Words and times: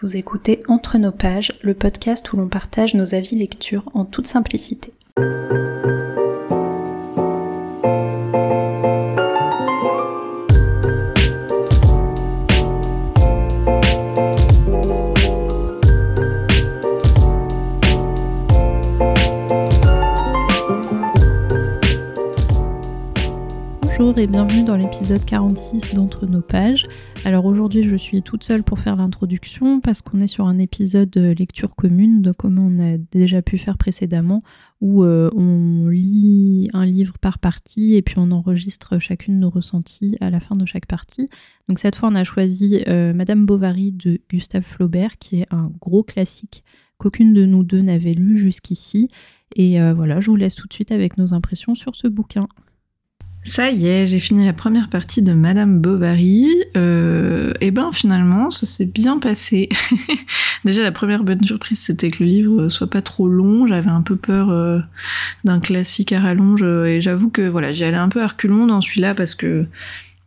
Vous 0.00 0.16
écoutez 0.16 0.60
Entre 0.66 0.98
nos 0.98 1.12
pages, 1.12 1.56
le 1.62 1.72
podcast 1.72 2.32
où 2.32 2.36
l'on 2.36 2.48
partage 2.48 2.94
nos 2.94 3.14
avis 3.14 3.36
lecture 3.36 3.88
en 3.94 4.04
toute 4.04 4.26
simplicité. 4.26 4.92
L'épisode 25.04 25.26
46 25.26 25.94
d'Entre 25.94 26.24
nos 26.24 26.40
pages. 26.40 26.86
Alors 27.26 27.44
aujourd'hui 27.44 27.82
je 27.82 27.94
suis 27.94 28.22
toute 28.22 28.42
seule 28.42 28.62
pour 28.62 28.78
faire 28.78 28.96
l'introduction 28.96 29.82
parce 29.82 30.00
qu'on 30.00 30.18
est 30.22 30.26
sur 30.26 30.46
un 30.46 30.58
épisode 30.58 31.10
de 31.10 31.32
lecture 31.32 31.76
commune, 31.76 32.22
de 32.22 32.32
comme 32.32 32.58
on 32.58 32.80
a 32.80 32.96
déjà 32.96 33.42
pu 33.42 33.58
faire 33.58 33.76
précédemment, 33.76 34.40
où 34.80 35.04
euh, 35.04 35.28
on 35.36 35.88
lit 35.88 36.70
un 36.72 36.86
livre 36.86 37.18
par 37.18 37.38
partie 37.38 37.96
et 37.96 38.00
puis 38.00 38.14
on 38.16 38.30
enregistre 38.30 38.98
chacune 38.98 39.38
nos 39.40 39.50
ressentis 39.50 40.16
à 40.22 40.30
la 40.30 40.40
fin 40.40 40.56
de 40.56 40.64
chaque 40.64 40.86
partie. 40.86 41.28
Donc 41.68 41.80
cette 41.80 41.96
fois 41.96 42.08
on 42.08 42.14
a 42.14 42.24
choisi 42.24 42.82
euh, 42.88 43.12
Madame 43.12 43.44
Bovary 43.44 43.92
de 43.92 44.18
Gustave 44.30 44.62
Flaubert 44.62 45.18
qui 45.18 45.40
est 45.40 45.46
un 45.50 45.70
gros 45.82 46.02
classique 46.02 46.64
qu'aucune 46.96 47.34
de 47.34 47.44
nous 47.44 47.62
deux 47.62 47.82
n'avait 47.82 48.14
lu 48.14 48.38
jusqu'ici. 48.38 49.08
Et 49.54 49.82
euh, 49.82 49.92
voilà, 49.92 50.20
je 50.20 50.30
vous 50.30 50.36
laisse 50.36 50.54
tout 50.54 50.66
de 50.66 50.72
suite 50.72 50.92
avec 50.92 51.18
nos 51.18 51.34
impressions 51.34 51.74
sur 51.74 51.94
ce 51.94 52.08
bouquin. 52.08 52.48
Ça 53.46 53.70
y 53.70 53.86
est, 53.86 54.06
j'ai 54.06 54.20
fini 54.20 54.46
la 54.46 54.54
première 54.54 54.88
partie 54.88 55.20
de 55.20 55.34
Madame 55.34 55.78
Bovary. 55.78 56.48
Euh, 56.78 57.52
et 57.60 57.70
ben 57.70 57.92
finalement, 57.92 58.50
ça 58.50 58.64
s'est 58.64 58.86
bien 58.86 59.18
passé. 59.18 59.68
Déjà, 60.64 60.82
la 60.82 60.92
première 60.92 61.24
bonne 61.24 61.44
surprise, 61.44 61.78
c'était 61.78 62.10
que 62.10 62.24
le 62.24 62.30
livre 62.30 62.68
soit 62.68 62.88
pas 62.88 63.02
trop 63.02 63.28
long. 63.28 63.66
J'avais 63.66 63.90
un 63.90 64.00
peu 64.00 64.16
peur 64.16 64.48
euh, 64.48 64.80
d'un 65.44 65.60
classique 65.60 66.12
à 66.12 66.20
rallonge. 66.20 66.62
Et 66.62 67.02
j'avoue 67.02 67.28
que 67.28 67.42
voilà, 67.46 67.70
j'y 67.70 67.84
allais 67.84 67.98
un 67.98 68.08
peu 68.08 68.22
à 68.22 68.28
reculons 68.28 68.66
dans 68.66 68.80
celui-là 68.80 69.14
parce 69.14 69.34
que 69.34 69.66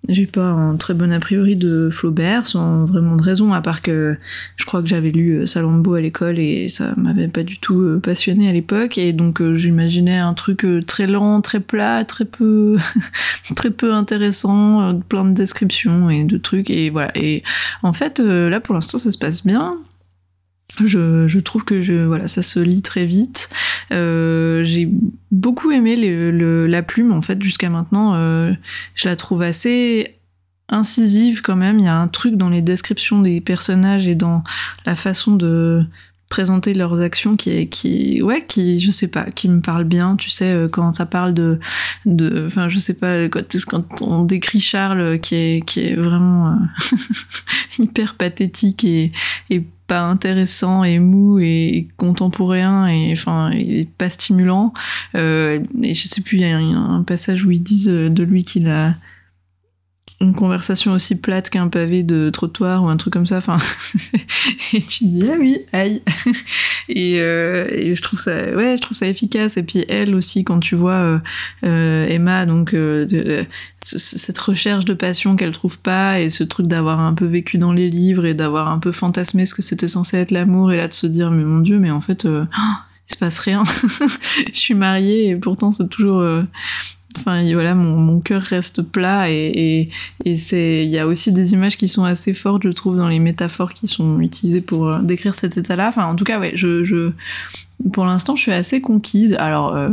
j'ai 0.10 0.26
pas 0.26 0.46
un 0.46 0.78
très 0.78 0.94
bon 0.94 1.12
a 1.12 1.20
priori 1.20 1.56
de 1.56 1.90
Flaubert, 1.92 2.48
sans 2.48 2.86
vraiment 2.86 3.16
de 3.16 3.24
raison, 3.24 3.54
à 3.54 3.62
part 3.62 3.82
que 3.82 4.18
je 4.56 4.66
crois 4.66 4.82
que 4.82 4.88
j'avais 4.88 5.12
lu 5.12 5.40
euh, 5.40 5.46
Salammbô 5.46 5.96
à 5.96 6.02
l'école 6.02 6.40
et 6.40 6.70
ça 6.70 6.94
m'avait 6.98 7.28
pas 7.28 7.44
du 7.44 7.60
tout 7.60 7.82
euh, 7.82 8.00
passionné 8.00 8.50
à 8.50 8.54
l'époque, 8.54 8.98
et 8.98 9.14
donc 9.14 9.42
euh, 9.42 9.56
j'imaginais 9.56 10.18
un 10.18 10.34
truc 10.34 10.66
très 10.86 11.08
lent, 11.08 11.42
très 11.42 11.60
plat, 11.60 12.06
très 12.06 12.26
peu, 12.26 12.78
très 13.56 13.72
peu 13.72 13.94
intéressant, 13.94 15.00
plein 15.10 15.26
de 15.26 15.34
descriptions 15.34 16.10
et 16.10 16.24
de 16.24 16.38
trucs, 16.38 16.70
et 16.70 16.90
voilà. 16.90 17.12
Et 17.16 17.44
en 17.84 17.94
fait, 17.94 18.20
là 18.20 18.60
pour 18.60 18.76
l'instant 18.76 18.98
ça 18.98 19.12
se 19.12 19.18
passe 19.18 19.46
bien. 19.46 19.78
Je, 20.86 21.40
trouve 21.40 21.64
que 21.64 22.06
voilà, 22.06 22.28
ça 22.28 22.42
se 22.42 22.60
lit 22.60 22.82
très 22.82 23.06
vite. 23.06 23.50
Euh, 23.92 24.64
j'ai 24.64 24.90
beaucoup 25.32 25.72
aimé 25.72 25.96
la 26.68 26.84
plume 26.84 27.12
en 27.12 27.22
fait 27.22 27.42
jusqu'à 27.42 27.70
maintenant. 27.70 28.14
Euh, 28.16 28.54
je 28.94 29.08
la 29.08 29.16
trouve 29.16 29.42
assez 29.42 30.18
incisive 30.70 31.42
quand 31.42 31.56
même. 31.56 31.80
Il 31.80 31.86
y 31.86 31.90
a 31.90 31.96
un 31.96 32.08
truc 32.08 32.36
dans 32.36 32.50
les 32.50 32.62
descriptions 32.62 33.22
des 33.22 33.42
personnages 33.42 34.08
et 34.08 34.16
dans 34.16 34.44
la 34.86 34.96
façon 34.96 35.36
de 35.36 35.86
présenter 36.30 36.74
leurs 36.74 37.00
actions 37.02 37.38
qui 37.38 37.52
est 37.52 37.68
qui 37.68 38.22
ouais 38.22 38.44
qui 38.46 38.80
je 38.80 38.92
sais 38.92 39.08
pas 39.08 39.26
qui 39.26 39.48
me 39.48 39.62
parle 39.62 39.86
bien 39.86 40.18
tu 40.18 40.30
sais 40.30 40.52
euh, 40.52 40.68
quand 40.68 40.92
ça 40.94 41.06
parle 41.06 41.34
de 41.34 41.60
de 42.06 42.46
enfin 42.46 42.68
je 42.68 42.80
sais 42.80 42.96
pas 42.96 43.30
quand, 43.30 43.44
quand 43.66 44.02
on 44.02 44.24
décrit 44.24 44.60
Charles 44.60 45.20
qui 45.20 45.36
est 45.36 45.66
qui 45.66 45.82
est 45.82 45.96
vraiment 45.96 46.50
euh, 46.50 46.96
hyper 47.80 48.16
pathétique 48.16 48.84
et, 48.84 49.14
et 49.50 49.64
pas 49.88 50.02
intéressant 50.02 50.84
et 50.84 51.00
mou 51.00 51.40
et 51.40 51.88
contemporain 51.96 52.88
et 52.88 53.14
enfin 53.14 53.52
et 53.52 53.88
pas 53.98 54.10
stimulant 54.10 54.74
euh, 55.16 55.60
et 55.82 55.94
je 55.94 56.08
sais 56.08 56.20
plus 56.20 56.38
il 56.38 56.42
y 56.42 56.46
a 56.46 56.58
un, 56.58 57.04
passage 57.04 57.46
où 57.46 57.52
ils 57.52 57.64
disent 57.64 57.88
de 57.88 58.24
lui 58.24 58.44
qu'il 58.44 58.68
a 58.68 58.96
une 60.20 60.34
conversation 60.34 60.94
aussi 60.94 61.16
plate 61.16 61.52
qu'un 61.52 61.68
pavé 61.68 62.02
de 62.02 62.32
trottoir 62.32 62.84
ou 62.84 62.88
un 62.88 62.98
truc 62.98 63.14
comme 63.14 63.28
ça. 63.28 63.38
Enfin, 63.38 63.58
et 64.74 64.82
tu 64.82 65.06
dis 65.06 65.24
ah 65.30 65.36
oui, 65.40 65.60
aïe. 65.74 66.02
et, 66.90 67.20
euh, 67.20 67.68
et, 67.72 67.94
je 67.94 68.02
trouve 68.02 68.20
ça, 68.20 68.36
ouais, 68.56 68.76
je 68.78 68.82
trouve 68.82 68.98
ça 68.98 69.08
efficace. 69.08 69.58
Et 69.58 69.64
puis 69.64 69.86
elle 69.88 70.16
aussi, 70.16 70.44
quand 70.44 70.60
tu 70.60 70.76
vois 70.76 70.94
euh, 70.94 71.20
euh 71.66 72.08
Emma, 72.08 72.48
donc 72.48 72.74
euh, 72.74 73.06
de, 73.06 73.46
cette 73.80 74.38
recherche 74.40 74.86
de 74.86 74.96
passion 74.96 75.36
qu'elle 75.36 75.52
trouve 75.52 75.80
pas 75.80 76.20
et 76.20 76.30
ce 76.30 76.44
truc 76.44 76.68
d'avoir 76.68 77.00
un 77.00 77.14
peu 77.14 77.26
vécu 77.26 77.58
dans 77.60 77.72
les 77.72 77.90
livres 77.90 78.26
et 78.26 78.34
d'avoir 78.34 78.70
un 78.70 78.80
peu 78.80 78.92
fantasmé 78.92 79.46
ce 79.46 79.54
que 79.54 79.62
c'était 79.62 79.88
censé 79.88 80.18
être 80.18 80.32
l'amour 80.32 80.72
et 80.72 80.78
là 80.78 80.88
de 80.88 80.94
se 80.94 81.08
dire 81.08 81.30
mais 81.30 81.44
mon 81.44 81.60
dieu, 81.60 81.78
mais 81.78 81.92
en 81.92 82.02
fait. 82.02 82.26
Oh, 82.26 82.44
il 83.10 83.14
se 83.14 83.20
passe 83.20 83.40
rien. 83.40 83.64
je 84.52 84.60
suis 84.60 84.74
mariée 84.74 85.30
et 85.30 85.36
pourtant 85.38 85.72
c'est 85.72 85.88
toujours 85.88 86.22
Enfin, 87.18 87.44
voilà, 87.54 87.76
mon, 87.76 88.20
cœur 88.20 88.42
reste 88.42 88.82
plat 88.82 89.30
et, 89.30 89.90
c'est, 90.38 90.84
il 90.86 90.90
y 90.90 90.98
a 90.98 91.08
aussi 91.08 91.32
des 91.32 91.54
images 91.54 91.78
qui 91.78 91.88
sont 91.88 92.04
assez 92.04 92.34
fortes, 92.34 92.64
je 92.64 92.70
trouve, 92.70 92.98
dans 92.98 93.08
les 93.08 93.20
métaphores 93.20 93.74
qui 93.74 93.88
sont 93.88 94.20
utilisées 94.20 94.62
pour 94.62 94.88
euh, 94.88 95.00
décrire 95.02 95.36
cet 95.36 95.58
état-là. 95.58 95.90
Enfin, 95.90 96.06
en 96.06 96.16
tout 96.16 96.26
cas, 96.26 96.40
je 96.54 97.12
pour 97.94 98.06
l'instant, 98.06 98.36
je 98.36 98.42
suis 98.42 98.52
assez 98.52 98.82
conquise. 98.82 99.36
Alors, 99.40 99.76
euh, 99.76 99.90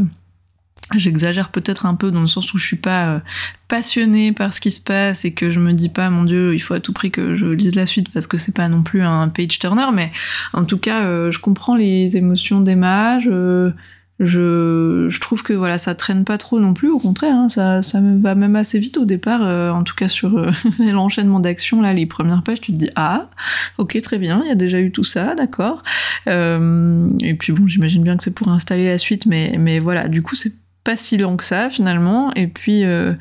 J'exagère 0.94 1.48
peut-être 1.48 1.86
un 1.86 1.94
peu 1.94 2.10
dans 2.10 2.20
le 2.20 2.26
sens 2.26 2.52
où 2.52 2.58
je 2.58 2.66
suis 2.66 2.76
pas 2.76 3.08
euh, 3.08 3.20
passionnée 3.68 4.32
par 4.32 4.52
ce 4.52 4.60
qui 4.60 4.70
se 4.70 4.80
passe 4.80 5.24
et 5.24 5.32
que 5.32 5.50
je 5.50 5.58
me 5.58 5.72
dis 5.72 5.88
pas 5.88 6.10
mon 6.10 6.24
dieu 6.24 6.54
il 6.54 6.58
faut 6.58 6.74
à 6.74 6.80
tout 6.80 6.92
prix 6.92 7.10
que 7.10 7.36
je 7.36 7.46
lise 7.46 7.74
la 7.74 7.86
suite 7.86 8.12
parce 8.12 8.26
que 8.26 8.36
c'est 8.36 8.54
pas 8.54 8.68
non 8.68 8.82
plus 8.82 9.00
un 9.00 9.28
page 9.28 9.58
turner 9.58 9.86
mais 9.94 10.12
en 10.52 10.64
tout 10.66 10.76
cas 10.76 11.30
je 11.30 11.38
comprends 11.38 11.74
les 11.74 12.18
émotions 12.18 12.60
d'Emma 12.60 13.18
je, 13.18 13.72
je, 14.20 15.08
je, 15.08 15.20
trouve 15.20 15.42
que 15.42 15.52
voilà 15.52 15.76
ça 15.78 15.94
traîne 15.94 16.24
pas 16.24 16.38
trop 16.38 16.60
non 16.60 16.72
plus 16.72 16.88
au 16.88 16.98
contraire 16.98 17.34
hein, 17.34 17.48
ça, 17.48 17.82
ça 17.82 18.00
va 18.00 18.36
même 18.36 18.54
assez 18.54 18.78
vite 18.78 18.96
au 18.96 19.04
départ 19.04 19.44
euh, 19.44 19.70
en 19.70 19.82
tout 19.82 19.96
cas 19.96 20.06
sur 20.06 20.38
euh, 20.38 20.50
l'enchaînement 20.78 21.40
d'actions 21.40 21.82
là 21.82 21.92
les 21.92 22.06
premières 22.06 22.42
pages 22.42 22.60
tu 22.60 22.72
te 22.72 22.76
dis 22.76 22.90
ah 22.94 23.28
ok 23.78 24.00
très 24.02 24.18
bien 24.18 24.42
il 24.44 24.48
y 24.48 24.52
a 24.52 24.56
déjà 24.56 24.78
eu 24.78 24.92
tout 24.92 25.04
ça 25.04 25.34
d'accord. 25.34 25.82
Euh, 26.28 27.08
et 27.20 27.34
puis 27.34 27.52
bon 27.52 27.66
j'imagine 27.66 28.02
bien 28.02 28.16
que 28.16 28.22
c'est 28.22 28.34
pour 28.34 28.48
installer 28.48 28.86
la 28.86 28.98
suite 28.98 29.26
mais 29.26 29.56
mais 29.58 29.80
voilà 29.80 30.06
du 30.08 30.22
coup 30.22 30.36
c'est 30.36 30.52
pas 30.84 30.96
si 30.98 31.16
long 31.16 31.36
que 31.36 31.44
ça 31.44 31.70
finalement. 31.70 32.32
Et 32.34 32.46
puis 32.46 32.84
euh, 32.84 33.14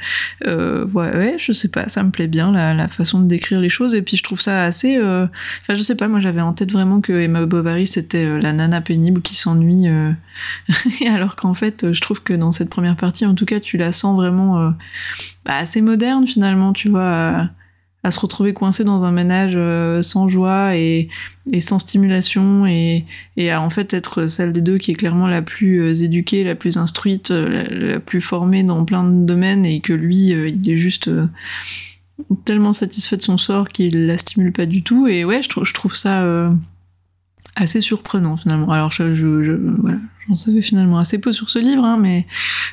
euh, 0.46 0.86
ouais, 0.88 1.36
je 1.40 1.54
sais 1.54 1.70
pas 1.70 1.88
ça 1.88 2.04
me 2.04 2.12
plaît 2.12 2.28
bien 2.28 2.52
la, 2.52 2.74
la, 2.74 2.88
façon 2.90 3.22
de 3.22 3.28
décrire 3.28 3.60
les 3.60 3.70
choses. 3.70 3.96
Et 3.96 4.02
puis 4.02 4.18
je 4.18 4.24
trouve 4.24 4.42
ça 4.42 4.64
assez 4.64 4.98
euh, 4.98 5.26
enfin 5.62 5.74
je 5.74 5.82
sais 5.82 5.96
pas 5.96 6.10
moi 6.10 6.20
j'avais 6.20 6.42
en 6.42 6.54
tête 6.54 6.72
vraiment 6.72 7.00
que 7.02 7.14
Emma 7.14 7.46
Bovary 7.46 7.88
c'était 7.88 8.26
euh, 8.26 8.40
la 8.40 8.52
nana 8.52 8.82
pénible 8.82 9.22
qui 9.22 9.36
s'ennuie 9.36 9.88
euh, 9.88 10.12
alors 11.10 11.38
qu'en 11.38 11.54
fait 11.54 11.94
je 11.94 12.02
trouve 12.02 12.22
que 12.22 12.34
dans 12.34 12.52
cette 12.52 12.70
première 12.70 12.98
partie 12.98 13.26
en 13.26 13.34
tout 13.34 13.46
cas 13.46 13.62
tu 13.62 13.78
la 13.78 13.94
sens 13.94 14.16
vraiment 14.16 14.74
bah, 15.46 15.56
assez 15.56 15.82
moderne 15.82 16.28
finalement 16.28 16.74
tu 16.74 16.90
vois 16.90 17.50
à 18.04 18.12
se 18.12 18.20
retrouver 18.20 18.54
coincée 18.54 18.84
dans 18.84 19.06
un 19.06 19.12
ménage 19.12 19.54
euh, 19.56 20.02
sans 20.02 20.28
joie 20.28 20.76
et, 20.76 21.10
sans 21.62 21.80
stimulation 21.80 22.66
et, 22.66 23.06
à 23.50 23.62
en 23.62 23.70
fait 23.70 23.94
être 23.94 24.28
celle 24.28 24.52
des 24.52 24.62
deux 24.62 24.78
qui 24.78 24.92
est 24.92 24.96
clairement 24.96 25.28
la 25.28 25.42
plus 25.42 25.82
euh, 25.82 26.04
éduquée, 26.04 26.44
la 26.44 26.56
plus 26.56 26.78
instruite, 26.78 27.32
euh, 27.32 27.94
la, 27.94 28.00
plus 28.02 28.20
formée 28.20 28.64
dans 28.64 28.84
plein 28.84 29.06
de 29.06 29.26
domaines 29.26 29.66
et 29.66 29.80
que 29.80 29.94
lui, 29.94 30.28
il 30.32 30.70
est 30.70 30.78
juste 30.78 31.10
tellement 32.46 32.74
satisfait 32.74 33.18
de 33.18 33.22
son 33.22 33.38
sort 33.38 33.70
qu'il 33.70 34.06
la 34.06 34.18
stimule 34.18 34.52
pas 34.52 34.66
du 34.66 34.84
tout. 34.84 35.08
Et 35.08 35.24
ouais, 35.24 35.42
je, 35.42 35.74
trouve 35.74 35.96
ça 35.96 36.26
assez 37.56 37.80
surprenant 37.80 38.36
finalement. 38.36 38.70
Alors 38.72 38.92
je, 38.92 39.54
voilà, 39.80 40.00
j'en 40.28 40.36
savais 40.36 40.62
finalement 40.62 40.98
assez 40.98 41.20
peu 41.20 41.32
sur 41.32 41.50
ce 41.50 41.60
livre, 41.60 41.86
hein, 41.86 41.98
mais 41.98 42.28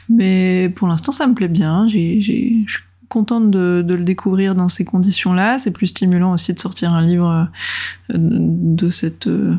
mais 0.08 0.72
pour 0.74 0.88
l'instant 0.88 1.12
ça 1.12 1.26
me 1.28 1.34
plaît 1.34 1.48
bien. 1.48 1.86
J'ai, 1.86 2.20
je 2.20 2.72
suis 2.72 2.82
contente 3.10 3.50
de, 3.50 3.84
le 3.86 4.04
découvrir 4.04 4.54
dans 4.54 4.70
ces 4.70 4.86
conditions-là. 4.86 5.58
C'est 5.58 5.72
plus 5.72 5.88
stimulant 5.88 6.32
aussi 6.32 6.54
de 6.54 6.58
sortir 6.58 6.94
un 6.94 7.02
livre 7.02 7.48
euh, 8.10 8.14
de 8.16 8.88
cette 8.88 9.26
euh, 9.26 9.56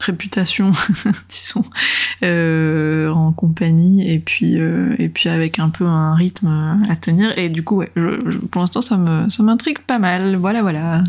réputation, 0.00 0.72
disons, 1.30 1.64
euh, 2.22 3.08
en 3.10 3.32
compagnie 3.32 4.06
et 4.10 4.18
puis 4.18 4.58
avec 5.28 5.58
un 5.58 5.70
peu 5.70 5.86
un 5.86 6.14
rythme 6.14 6.80
à 6.88 6.96
tenir. 6.96 7.38
Et 7.38 7.48
du 7.48 7.64
coup, 7.64 7.82
pour 8.50 8.60
l'instant, 8.60 8.82
ça 8.82 8.96
m'intrigue 8.96 9.78
pas 9.78 9.98
mal. 9.98 10.36
Voilà, 10.36 10.60
voilà. 10.60 11.04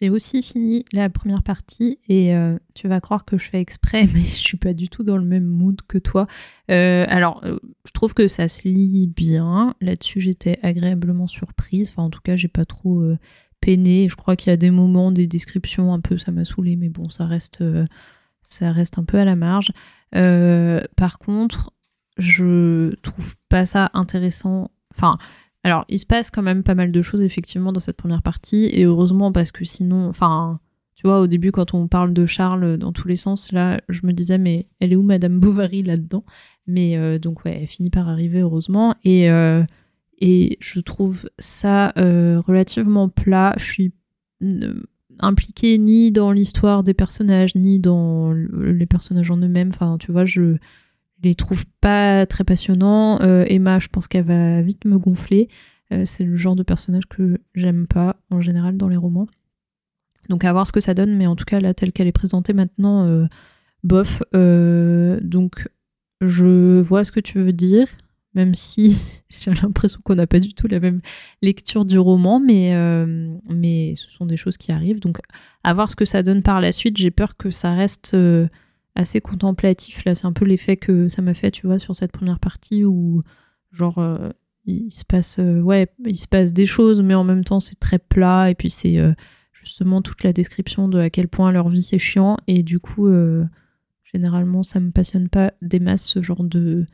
J'ai 0.00 0.08
aussi 0.08 0.42
fini 0.42 0.86
la 0.92 1.10
première 1.10 1.42
partie 1.42 1.98
et 2.08 2.34
euh, 2.34 2.58
tu 2.74 2.88
vas 2.88 3.00
croire 3.00 3.26
que 3.26 3.36
je 3.36 3.50
fais 3.50 3.60
exprès, 3.60 4.06
mais 4.14 4.20
je 4.20 4.42
suis 4.42 4.56
pas 4.56 4.72
du 4.72 4.88
tout 4.88 5.02
dans 5.02 5.18
le 5.18 5.24
même 5.24 5.44
mood 5.44 5.80
que 5.86 5.98
toi. 5.98 6.26
Euh, 6.70 7.04
alors, 7.08 7.42
euh, 7.44 7.58
je 7.84 7.92
trouve 7.92 8.14
que 8.14 8.26
ça 8.26 8.48
se 8.48 8.66
lit 8.66 9.06
bien. 9.06 9.74
Là-dessus, 9.80 10.20
j'étais 10.20 10.58
agréablement 10.62 11.26
surprise. 11.26 11.90
Enfin, 11.90 12.04
en 12.04 12.10
tout 12.10 12.22
cas, 12.22 12.36
j'ai 12.36 12.48
pas 12.48 12.64
trop 12.64 13.04
peiné. 13.60 14.08
Je 14.08 14.16
crois 14.16 14.36
qu'il 14.36 14.50
y 14.50 14.54
a 14.54 14.56
des 14.56 14.70
moments, 14.70 15.12
des 15.12 15.26
descriptions 15.26 15.92
un 15.92 16.00
peu, 16.00 16.16
ça 16.16 16.32
m'a 16.32 16.46
saoulé, 16.46 16.76
mais 16.76 16.88
bon, 16.88 17.10
ça 17.10 17.26
reste, 17.26 17.62
ça 18.40 18.72
reste 18.72 18.98
un 18.98 19.04
peu 19.04 19.18
à 19.18 19.26
la 19.26 19.36
marge. 19.36 19.70
par 20.12 21.18
contre, 21.18 21.74
je 22.16 22.94
trouve 23.02 23.36
pas 23.50 23.66
ça 23.66 23.90
intéressant. 23.92 24.70
Enfin, 24.94 25.18
Alors, 25.62 25.84
il 25.88 25.98
se 25.98 26.06
passe 26.06 26.30
quand 26.30 26.42
même 26.42 26.62
pas 26.62 26.74
mal 26.74 26.90
de 26.90 27.02
choses 27.02 27.22
effectivement 27.22 27.72
dans 27.72 27.80
cette 27.80 27.96
première 27.96 28.22
partie, 28.22 28.66
et 28.72 28.84
heureusement 28.84 29.30
parce 29.30 29.52
que 29.52 29.64
sinon, 29.64 30.08
enfin, 30.08 30.58
tu 31.00 31.06
vois, 31.06 31.20
au 31.20 31.26
début, 31.26 31.50
quand 31.50 31.72
on 31.72 31.88
parle 31.88 32.12
de 32.12 32.26
Charles 32.26 32.76
dans 32.76 32.92
tous 32.92 33.08
les 33.08 33.16
sens, 33.16 33.52
là, 33.52 33.80
je 33.88 34.04
me 34.04 34.12
disais, 34.12 34.36
mais 34.36 34.66
elle 34.80 34.92
est 34.92 34.96
où 34.96 35.02
Madame 35.02 35.40
Bovary 35.40 35.82
là-dedans? 35.82 36.24
Mais 36.66 36.96
euh, 36.96 37.18
donc, 37.18 37.44
ouais, 37.44 37.58
elle 37.62 37.66
finit 37.66 37.88
par 37.88 38.08
arriver, 38.08 38.40
heureusement. 38.40 38.94
Et, 39.02 39.30
euh, 39.30 39.64
et 40.18 40.58
je 40.60 40.78
trouve 40.80 41.28
ça 41.38 41.94
euh, 41.96 42.40
relativement 42.46 43.08
plat. 43.08 43.54
Je 43.56 43.64
suis 43.64 43.92
impliquée 45.20 45.78
ni 45.78 46.12
dans 46.12 46.32
l'histoire 46.32 46.84
des 46.84 46.94
personnages, 46.94 47.54
ni 47.54 47.80
dans 47.80 48.32
les 48.32 48.86
personnages 48.86 49.30
en 49.30 49.38
eux-mêmes. 49.38 49.70
Enfin, 49.72 49.96
tu 49.98 50.12
vois, 50.12 50.26
je 50.26 50.58
les 51.22 51.34
trouve 51.34 51.64
pas 51.80 52.26
très 52.26 52.44
passionnants. 52.44 53.18
Emma, 53.20 53.78
je 53.78 53.88
pense 53.88 54.08
qu'elle 54.08 54.24
va 54.24 54.62
vite 54.62 54.84
me 54.84 54.98
gonfler. 54.98 55.48
c'est 56.04 56.24
le 56.24 56.36
genre 56.36 56.56
de 56.56 56.62
personnage 56.62 57.06
que 57.08 57.38
j'aime 57.54 57.86
pas 57.86 58.16
en 58.30 58.40
général 58.40 58.76
dans 58.76 58.88
les 58.88 58.96
romans. 58.96 59.26
Donc 60.30 60.44
à 60.44 60.52
voir 60.52 60.66
ce 60.66 60.72
que 60.72 60.80
ça 60.80 60.94
donne, 60.94 61.16
mais 61.16 61.26
en 61.26 61.34
tout 61.34 61.44
cas 61.44 61.60
là 61.60 61.74
telle 61.74 61.92
qu'elle 61.92 62.06
est 62.06 62.12
présentée 62.12 62.52
maintenant, 62.52 63.04
euh, 63.04 63.26
bof. 63.82 64.22
Euh, 64.34 65.18
donc 65.22 65.68
je 66.20 66.80
vois 66.80 67.02
ce 67.02 67.10
que 67.10 67.18
tu 67.18 67.40
veux 67.40 67.52
dire, 67.52 67.88
même 68.34 68.54
si 68.54 68.96
j'ai 69.40 69.52
l'impression 69.52 70.00
qu'on 70.04 70.14
n'a 70.14 70.28
pas 70.28 70.38
du 70.38 70.54
tout 70.54 70.68
la 70.68 70.78
même 70.78 71.00
lecture 71.42 71.84
du 71.84 71.98
roman, 71.98 72.38
mais, 72.38 72.76
euh, 72.76 73.28
mais 73.50 73.94
ce 73.96 74.08
sont 74.08 74.24
des 74.24 74.36
choses 74.36 74.56
qui 74.56 74.70
arrivent. 74.70 75.00
Donc 75.00 75.18
à 75.64 75.74
voir 75.74 75.90
ce 75.90 75.96
que 75.96 76.04
ça 76.04 76.22
donne 76.22 76.42
par 76.42 76.60
la 76.60 76.70
suite, 76.70 76.96
j'ai 76.96 77.10
peur 77.10 77.36
que 77.36 77.50
ça 77.50 77.74
reste 77.74 78.16
assez 78.94 79.20
contemplatif. 79.20 80.04
Là. 80.04 80.14
C'est 80.14 80.26
un 80.26 80.32
peu 80.32 80.44
l'effet 80.44 80.76
que 80.76 81.08
ça 81.08 81.22
m'a 81.22 81.34
fait, 81.34 81.50
tu 81.50 81.66
vois, 81.66 81.78
sur 81.78 81.94
cette 81.94 82.12
première 82.12 82.40
partie 82.40 82.84
où 82.84 83.22
genre 83.72 84.04
il 84.66 84.90
se 84.90 85.04
passe 85.04 85.38
ouais 85.38 85.86
il 86.04 86.18
se 86.18 86.26
passe 86.26 86.52
des 86.52 86.66
choses 86.66 87.02
mais 87.02 87.14
en 87.14 87.22
même 87.22 87.44
temps 87.44 87.60
c'est 87.60 87.78
très 87.78 88.00
plat. 88.00 88.50
Et 88.50 88.54
puis 88.54 88.68
c'est 88.68 88.98
justement 89.60 90.02
toute 90.02 90.24
la 90.24 90.32
description 90.32 90.88
de 90.88 90.98
à 90.98 91.10
quel 91.10 91.28
point 91.28 91.52
leur 91.52 91.68
vie 91.68 91.82
c'est 91.82 91.98
chiant. 91.98 92.36
Et 92.46 92.62
du 92.62 92.80
coup 92.80 93.06
euh, 93.06 93.44
généralement 94.12 94.62
ça 94.62 94.80
me 94.80 94.90
passionne 94.90 95.28
pas 95.28 95.52
des 95.62 95.80
masses 95.80 96.06
ce 96.06 96.20
genre 96.20 96.44
de 96.44 96.86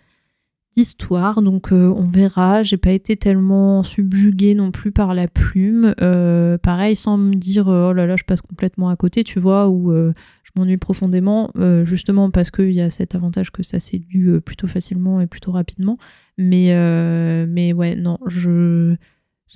d'histoire. 0.77 1.43
Donc 1.43 1.73
euh, 1.73 1.93
on 1.97 2.07
verra. 2.07 2.63
J'ai 2.63 2.77
pas 2.77 2.91
été 2.91 3.17
tellement 3.17 3.83
subjuguée 3.83 4.55
non 4.55 4.71
plus 4.73 4.93
par 4.93 5.15
la 5.15 5.29
plume. 5.29 5.95
Euh, 6.01 6.59
pareil 6.59 6.97
sans 6.97 7.17
me 7.17 7.35
dire 7.35 7.69
oh 7.69 7.93
là 7.93 8.07
là 8.07 8.17
je 8.17 8.25
passe 8.25 8.43
complètement 8.43 8.89
à 8.89 8.97
côté 8.97 9.25
tu 9.25 9.39
vois 9.39 9.69
ou 9.69 9.93
m'ennuie 10.57 10.77
profondément 10.77 11.51
justement 11.85 12.31
parce 12.31 12.51
qu'il 12.51 12.73
y 12.73 12.81
a 12.81 12.91
cet 12.91 13.15
avantage 13.15 13.51
que 13.51 13.63
ça 13.63 13.79
s'est 13.81 14.03
lu 14.11 14.41
plutôt 14.41 14.67
facilement 14.67 15.21
et 15.21 15.27
plutôt 15.27 15.53
rapidement 15.53 15.99
mais 16.39 16.75
mais 17.47 17.73
ouais 17.73 17.95
non 17.95 18.19
je 18.27 18.97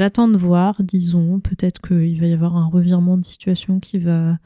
J'attends 0.01 0.29
de 0.29 0.37
voir, 0.37 0.83
disons. 0.83 1.41
Peut-être 1.41 1.81
qu'il 1.81 2.19
va 2.21 2.27
y 2.27 2.33
avoir 2.33 2.57
un 2.57 2.67
revirement 2.69 3.19
de 3.19 3.25
situation 3.25 3.81
qui 3.81 3.99
va 3.99 4.39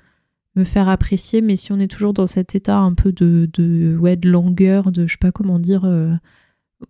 me 0.57 0.65
faire 0.65 0.89
apprécier, 0.89 1.43
mais 1.43 1.57
si 1.57 1.73
on 1.73 1.79
est 1.79 1.91
toujours 1.91 2.13
dans 2.13 2.27
cet 2.27 2.55
état 2.55 2.79
un 2.79 2.95
peu 2.95 3.13
de, 3.13 3.49
de, 3.53 3.97
ouais, 3.97 4.17
de 4.17 4.29
langueur, 4.29 4.93
de 4.93 5.07
je 5.07 5.13
sais 5.13 5.19
pas 5.21 5.33
comment 5.33 5.59
dire, 5.59 5.85
euh, 5.85 6.13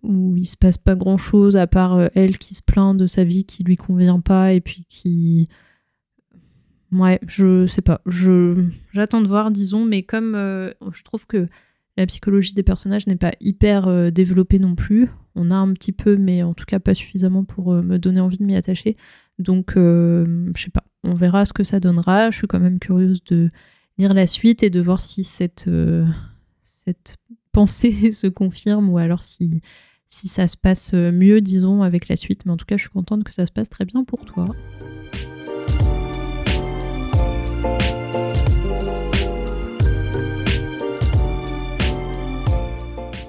où 0.03 0.35
il 0.37 0.45
se 0.45 0.57
passe 0.57 0.77
pas 0.77 0.95
grand 0.95 1.17
chose 1.17 1.57
à 1.57 1.67
part 1.67 1.93
euh, 1.93 2.07
elle 2.15 2.37
qui 2.37 2.55
se 2.55 2.61
plaint 2.61 2.97
de 2.97 3.07
sa 3.07 3.23
vie 3.23 3.45
qui 3.45 3.63
lui 3.63 3.75
convient 3.75 4.19
pas 4.19 4.53
et 4.53 4.61
puis 4.61 4.85
qui. 4.89 5.47
Ouais, 6.91 7.19
je 7.27 7.65
sais 7.65 7.81
pas. 7.81 8.01
Je, 8.05 8.67
j'attends 8.93 9.21
de 9.21 9.27
voir, 9.27 9.51
disons, 9.51 9.85
mais 9.85 10.03
comme 10.03 10.35
euh, 10.35 10.71
je 10.91 11.03
trouve 11.03 11.25
que 11.27 11.47
la 11.97 12.05
psychologie 12.05 12.53
des 12.53 12.63
personnages 12.63 13.07
n'est 13.07 13.15
pas 13.15 13.31
hyper 13.39 14.11
développée 14.11 14.59
non 14.59 14.75
plus, 14.75 15.09
on 15.35 15.51
a 15.51 15.55
un 15.55 15.71
petit 15.73 15.91
peu, 15.91 16.15
mais 16.15 16.43
en 16.43 16.53
tout 16.53 16.65
cas 16.65 16.79
pas 16.79 16.93
suffisamment 16.93 17.43
pour 17.43 17.73
euh, 17.73 17.81
me 17.81 17.99
donner 17.99 18.21
envie 18.21 18.37
de 18.37 18.43
m'y 18.43 18.55
attacher. 18.55 18.95
Donc, 19.37 19.75
euh, 19.75 20.49
je 20.55 20.63
sais 20.63 20.71
pas, 20.71 20.83
on 21.03 21.13
verra 21.13 21.45
ce 21.45 21.53
que 21.53 21.63
ça 21.63 21.79
donnera. 21.79 22.31
Je 22.31 22.37
suis 22.37 22.47
quand 22.47 22.59
même 22.59 22.79
curieuse 22.79 23.23
de 23.25 23.49
lire 23.97 24.13
la 24.13 24.27
suite 24.27 24.63
et 24.63 24.69
de 24.69 24.79
voir 24.79 25.01
si 25.01 25.23
cette, 25.23 25.67
euh, 25.67 26.05
cette 26.61 27.17
pensée 27.51 28.11
se 28.11 28.27
confirme 28.27 28.89
ou 28.89 28.97
alors 28.97 29.21
si, 29.21 29.61
si 30.07 30.27
ça 30.27 30.47
se 30.47 30.57
passe 30.57 30.93
mieux, 30.93 31.41
disons, 31.41 31.83
avec 31.83 32.07
la 32.07 32.15
suite. 32.15 32.45
Mais 32.45 32.51
en 32.53 32.57
tout 32.57 32.65
cas, 32.65 32.77
je 32.77 32.83
suis 32.83 32.91
contente 32.91 33.25
que 33.25 33.33
ça 33.33 33.45
se 33.45 33.51
passe 33.51 33.69
très 33.69 33.85
bien 33.85 34.05
pour 34.05 34.23
toi. 34.23 34.47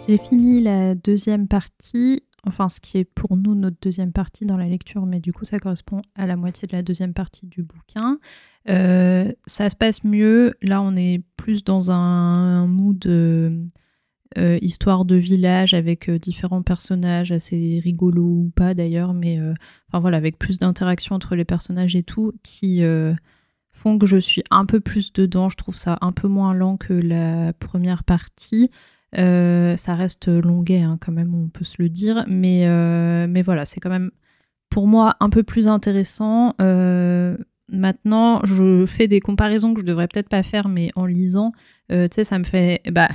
J'ai 0.09 0.19
fini 0.19 0.61
la 0.61 0.95
deuxième 0.95 1.49
partie, 1.49 2.23
enfin 2.45 2.69
ce 2.69 2.81
qui 2.81 2.99
est 2.99 3.05
pour 3.05 3.37
nous 3.37 3.57
notre 3.57 3.77
deuxième 3.83 4.13
partie 4.13 4.47
dans 4.47 4.57
la 4.57 4.69
lecture, 4.69 5.05
mais 5.05 5.19
du 5.19 5.33
coup 5.33 5.45
ça 5.45 5.59
correspond 5.59 6.01
à 6.15 6.27
la 6.27 6.37
moitié 6.37 6.69
de 6.69 6.77
la 6.77 6.83
deuxième 6.83 7.13
partie 7.13 7.47
du 7.47 7.65
bouquin. 7.65 8.21
Euh, 8.69 9.33
ça 9.47 9.69
se 9.69 9.75
passe 9.75 10.05
mieux, 10.05 10.55
là 10.63 10.81
on 10.81 10.95
est 10.95 11.25
plus 11.37 11.65
dans 11.65 11.91
un, 11.91 12.69
mood 12.69 13.05
euh, 13.05 13.59
histoire 14.61 15.07
de 15.07 15.17
village 15.17 15.75
avec 15.75 16.09
euh, 16.09 16.21
différents 16.21 16.63
personnages 16.63 17.33
assez 17.33 17.81
rigolos 17.83 18.23
ou 18.23 18.53
pas 18.55 18.75
d'ailleurs, 18.75 19.13
mais 19.13 19.41
enfin 19.89 19.99
voilà 19.99 20.19
avec 20.19 20.39
plus 20.39 20.61
d'interaction 20.61 21.17
entre 21.17 21.35
les 21.35 21.45
personnages 21.45 21.97
et 21.97 22.05
tout 22.05 22.33
qui 22.45 22.81
font 23.73 23.99
que 23.99 24.07
je 24.07 24.19
suis 24.19 24.45
un 24.53 24.67
peu 24.67 24.79
plus 24.79 25.13
dedans. 25.13 25.49
Je 25.49 25.57
trouve 25.57 25.77
ça 25.77 25.99
un 26.01 26.13
peu 26.13 26.29
moins 26.29 26.55
lent 26.55 26.77
que 26.77 26.93
la 26.93 27.53
première 27.55 28.05
partie. 28.05 28.71
Euh, 29.19 29.77
ça 29.77 29.95
reste 29.95 30.29
longuet 30.29 30.83
hein, 30.83 30.99
quand 31.01 31.13
même, 31.13 31.35
on 31.35 31.49
peut 31.49 31.65
se 31.65 31.77
le 31.79 31.89
dire, 31.89 32.25
mais, 32.29 32.67
euh, 32.67 33.27
mais 33.29 33.43
voilà, 33.43 33.65
c'est 33.65 33.81
quand 33.81 33.91
même 33.91 34.11
pour 34.69 34.87
moi 34.87 35.17
un 35.21 35.31
peu 35.31 35.43
plus 35.43 35.69
intéressant. 35.69 36.55
Euh, 36.61 37.37
maintenant, 37.69 38.41
je 38.45 38.85
fais 38.87 39.09
des 39.09 39.21
comparaisons 39.21 39.73
que 39.73 39.81
je 39.81 39.87
devrais 39.87 40.09
peut-être 40.09 40.29
pas 40.29 40.43
faire, 40.43 40.69
mais 40.69 40.91
en 40.97 41.07
lisant, 41.07 41.53
tu 41.89 41.97
sais, 42.11 42.25
ça 42.25 42.39
me 42.39 42.45
fait. 42.45 42.83
Bah, 42.91 43.09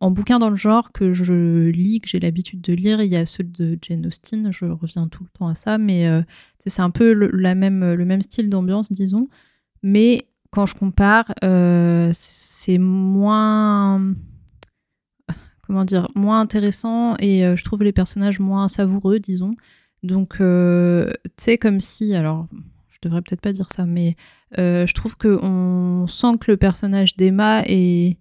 en 0.00 0.10
bouquin 0.10 0.40
dans 0.40 0.50
le 0.50 0.56
genre 0.56 0.90
que 0.90 1.12
je 1.12 1.68
lis, 1.68 2.00
que 2.00 2.08
j'ai 2.08 2.18
l'habitude 2.18 2.60
de 2.60 2.72
lire, 2.72 3.00
il 3.00 3.08
y 3.08 3.14
a 3.14 3.26
ceux 3.26 3.44
de 3.44 3.78
Jane 3.80 4.04
Austen, 4.06 4.50
je 4.50 4.64
reviens 4.64 5.06
tout 5.06 5.22
le 5.22 5.30
temps 5.38 5.46
à 5.46 5.54
ça, 5.54 5.78
mais 5.78 6.08
c'est 6.66 6.82
un 6.82 6.90
peu 6.90 7.12
le, 7.12 7.30
la 7.32 7.54
même, 7.54 7.92
le 7.92 8.04
même 8.04 8.22
style 8.22 8.50
d'ambiance, 8.50 8.90
disons. 8.90 9.28
Mais 9.84 10.26
quand 10.50 10.66
je 10.66 10.74
compare, 10.74 11.32
c'est 12.12 12.78
moins 12.78 14.14
comment 15.68 15.84
dire, 15.84 16.08
moins 16.14 16.40
intéressant 16.40 17.14
et 17.18 17.44
euh, 17.44 17.54
je 17.54 17.62
trouve 17.62 17.84
les 17.84 17.92
personnages 17.92 18.40
moins 18.40 18.66
savoureux, 18.66 19.20
disons. 19.20 19.52
Donc, 20.02 20.40
euh, 20.40 21.10
tu 21.24 21.30
sais, 21.36 21.58
comme 21.58 21.78
si, 21.78 22.14
alors, 22.14 22.48
je 22.88 22.98
devrais 23.02 23.20
peut-être 23.20 23.42
pas 23.42 23.52
dire 23.52 23.68
ça, 23.68 23.84
mais 23.84 24.16
euh, 24.58 24.86
je 24.86 24.94
trouve 24.94 25.16
qu'on 25.16 26.06
sent 26.08 26.38
que 26.40 26.50
le 26.50 26.56
personnage 26.56 27.16
d'Emma 27.16 27.62
est 27.66 28.16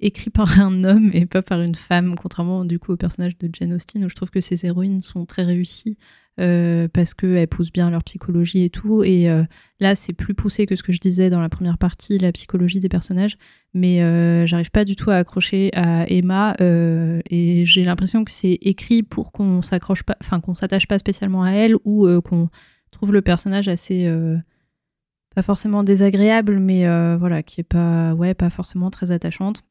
écrit 0.00 0.30
par 0.30 0.58
un 0.60 0.82
homme 0.84 1.10
et 1.12 1.26
pas 1.26 1.42
par 1.42 1.60
une 1.60 1.74
femme, 1.74 2.14
contrairement 2.16 2.64
du 2.64 2.78
coup 2.78 2.92
au 2.92 2.96
personnage 2.96 3.36
de 3.36 3.50
Jane 3.52 3.74
Austen, 3.74 4.04
où 4.04 4.08
je 4.08 4.14
trouve 4.14 4.30
que 4.30 4.40
ses 4.40 4.64
héroïnes 4.64 5.02
sont 5.02 5.26
très 5.26 5.44
réussies. 5.44 5.98
Euh, 6.40 6.86
parce 6.86 7.14
qu'elles 7.14 7.48
poussent 7.48 7.72
bien 7.72 7.90
leur 7.90 8.04
psychologie 8.04 8.62
et 8.62 8.70
tout. 8.70 9.02
Et 9.02 9.28
euh, 9.28 9.42
là, 9.80 9.96
c'est 9.96 10.12
plus 10.12 10.34
poussé 10.34 10.66
que 10.66 10.76
ce 10.76 10.84
que 10.84 10.92
je 10.92 11.00
disais 11.00 11.30
dans 11.30 11.40
la 11.40 11.48
première 11.48 11.78
partie, 11.78 12.16
la 12.18 12.30
psychologie 12.30 12.78
des 12.78 12.88
personnages. 12.88 13.36
Mais 13.74 14.02
euh, 14.02 14.46
j'arrive 14.46 14.70
pas 14.70 14.84
du 14.84 14.94
tout 14.94 15.10
à 15.10 15.16
accrocher 15.16 15.70
à 15.74 16.08
Emma. 16.08 16.54
et 16.60 17.64
j'ai 17.66 17.82
l'impression 17.82 18.24
que 18.24 18.30
c'est 18.30 18.58
écrit 18.62 19.02
pour 19.02 19.32
qu'on 19.32 19.62
s'accroche 19.62 20.04
pas, 20.04 20.16
enfin 20.20 20.40
qu'on 20.40 20.54
s'attache 20.54 20.86
pas 20.86 20.98
spécialement 20.98 21.42
à 21.42 21.50
elle 21.50 21.74
ou 21.84 22.08
qu'on 22.22 22.48
trouve 22.92 23.12
le 23.12 23.22
personnage 23.22 23.68
assez 23.68 24.10
pas 25.34 25.42
forcément 25.42 25.82
désagréable, 25.82 26.58
mais 26.58 26.86
voilà, 27.16 27.42
qui 27.42 27.60
est 27.60 27.64
pas, 27.64 28.14
pas 28.38 28.50
forcément 28.50 28.90
très 28.90 29.10
attachante. 29.10 29.64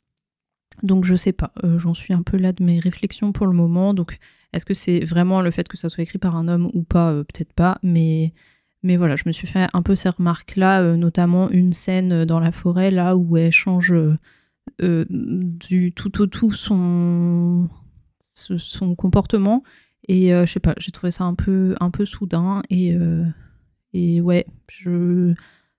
Donc 0.84 1.06
je 1.06 1.16
sais 1.16 1.34
pas, 1.34 1.54
j'en 1.78 1.94
suis 1.94 2.14
un 2.14 2.22
peu 2.22 2.38
là 2.38 2.52
de 2.52 2.64
mes 2.64 2.80
réflexions 2.80 3.32
pour 3.32 3.48
le 3.48 3.54
moment. 3.54 3.94
Donc 3.94 4.20
est-ce 4.58 4.66
que 4.66 4.74
c'est 4.74 5.06
vraiment 5.06 5.42
le 5.42 5.52
fait 5.52 5.68
que 5.68 5.78
ça 5.78 5.90
soit 5.90 6.04
écrit 6.04 6.18
par 6.18 6.36
un 6.36 6.48
homme 6.48 6.70
ou 6.74 6.84
pas 6.84 7.12
euh, 7.12 7.24
Peut-être 7.24 7.54
pas, 7.54 7.80
mais, 7.84 8.34
mais 8.84 8.98
voilà, 8.98 9.16
je 9.16 9.24
me 9.26 9.32
suis 9.32 9.48
fait 9.48 9.68
un 9.74 9.82
peu 9.82 9.96
ces 9.96 10.10
remarques-là, 10.10 10.82
euh, 10.82 10.98
notamment 10.98 11.50
une 11.50 11.74
scène 11.74 12.26
dans 12.26 12.40
la 12.40 12.52
forêt, 12.52 12.92
là 12.92 13.16
où 13.16 13.38
elle 13.38 13.52
change 13.52 13.94
euh, 14.82 15.06
du 15.10 15.94
tout 15.94 16.22
au 16.22 16.28
tout 16.28 16.52
son, 16.52 17.70
son 18.22 18.96
comportement. 18.96 19.64
Et 20.10 20.30
je 20.30 20.46
sais 20.46 20.62
pas, 20.62 20.74
j'ai 20.78 20.92
trouvé 20.92 21.12
ça 21.12 21.26
un 21.26 21.36
peu, 21.36 21.76
un 21.82 21.92
peu 21.92 22.06
soudain. 22.06 22.62
Et, 22.70 22.96
et 23.94 24.22
ouais, 24.22 24.46
je 24.72 25.34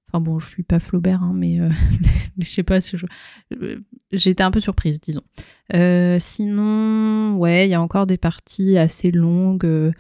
Enfin 0.09 0.21
bon, 0.21 0.39
je 0.39 0.49
suis 0.49 0.63
pas 0.63 0.81
Flaubert, 0.81 1.23
hein, 1.23 1.33
mais, 1.35 1.61
euh, 1.61 1.69
je 2.39 2.49
sais 2.49 2.63
pas 2.63 2.81
si 2.81 2.97
je... 2.97 3.07
J'ai 4.11 4.31
été 4.31 4.43
un 4.43 4.51
peu 4.51 4.61
surprise, 4.61 5.01
disons. 5.01 5.23
Euh, 5.75 6.17
sinon, 6.19 7.37
ouais, 7.37 7.67
il 7.69 7.71
y 7.71 7.75
a 7.75 7.81
encore 7.81 8.07
des 8.07 8.17
parties 8.17 8.79
assez 8.79 9.11
longues. 9.11 9.67
Euh, 9.67 9.93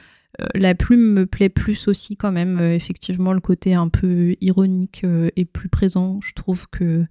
la 0.54 0.74
plume 0.74 1.12
me 1.12 1.26
plaît 1.26 1.50
plus 1.50 1.88
aussi 1.88 2.16
quand 2.16 2.32
même. 2.32 2.58
effectivement, 2.58 3.34
le 3.34 3.40
côté 3.40 3.74
un 3.74 3.88
peu 3.88 4.34
ironique 4.40 5.04
est 5.36 5.44
plus 5.44 5.68
présent, 5.68 6.20
je 6.22 6.32
trouve, 6.32 6.68
que, 6.70 7.04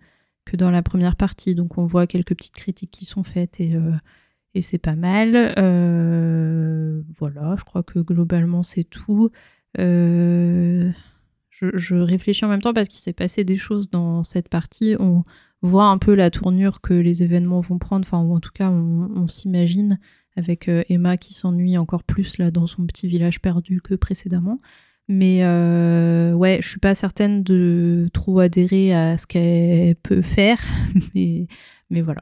que 0.45 0.55
dans 0.55 0.71
la 0.71 0.81
première 0.81 1.15
partie. 1.15 1.53
Donc 1.53 1.77
on 1.77 1.85
voit 1.85 2.07
quelques 2.07 2.35
petites 2.35 2.55
critiques 2.55 2.91
qui 2.91 3.05
sont 3.05 3.23
faites 3.23 3.59
et, 3.59 3.73
et 4.53 4.61
c'est 4.61 4.77
pas 4.77 4.95
mal. 4.95 5.33
voilà, 7.19 7.55
je 7.57 7.63
crois 7.65 7.83
que 7.83 7.99
globalement 7.99 8.63
c'est 8.63 8.85
tout. 8.85 9.29
Je, 11.61 11.95
réfléchis 11.95 12.45
en 12.45 12.49
même 12.49 12.61
temps 12.61 12.73
parce 12.73 12.87
qu'il 12.87 12.99
s'est 12.99 13.13
passé 13.13 13.43
des 13.43 13.55
choses 13.55 13.89
dans 13.89 14.23
cette 14.23 14.49
partie. 14.49 14.95
On 14.99 15.23
voit 15.61 15.85
un 15.85 15.97
peu 15.97 16.13
la 16.13 16.29
tournure 16.29 16.81
que 16.81 16.93
les 16.93 17.23
événements 17.23 17.59
vont 17.59 17.79
prendre, 17.79 18.05
enfin, 18.05 18.21
ou 18.21 18.35
en 18.35 18.39
tout 18.39 18.51
cas, 18.53 18.69
on, 18.69 19.09
on 19.15 19.27
s'imagine 19.27 19.99
avec 20.35 20.69
Emma 20.89 21.17
qui 21.17 21.33
s'ennuie 21.33 21.77
encore 21.77 22.03
plus 22.03 22.37
là 22.37 22.51
dans 22.51 22.67
son 22.67 22.85
petit 22.85 23.07
village 23.07 23.41
perdu 23.41 23.81
que 23.81 23.95
précédemment. 23.95 24.61
Mais 25.09 25.39
euh, 25.43 26.33
ouais, 26.33 26.59
je 26.61 26.67
suis 26.67 26.79
pas 26.79 26.93
certaine 26.93 27.41
de 27.43 28.09
trop 28.13 28.39
adhérer 28.39 28.93
à 28.93 29.17
ce 29.17 29.25
qu'elle 29.25 29.95
peut 29.95 30.21
faire, 30.21 30.59
mais, 31.15 31.47
mais 31.89 32.01
voilà. 32.01 32.21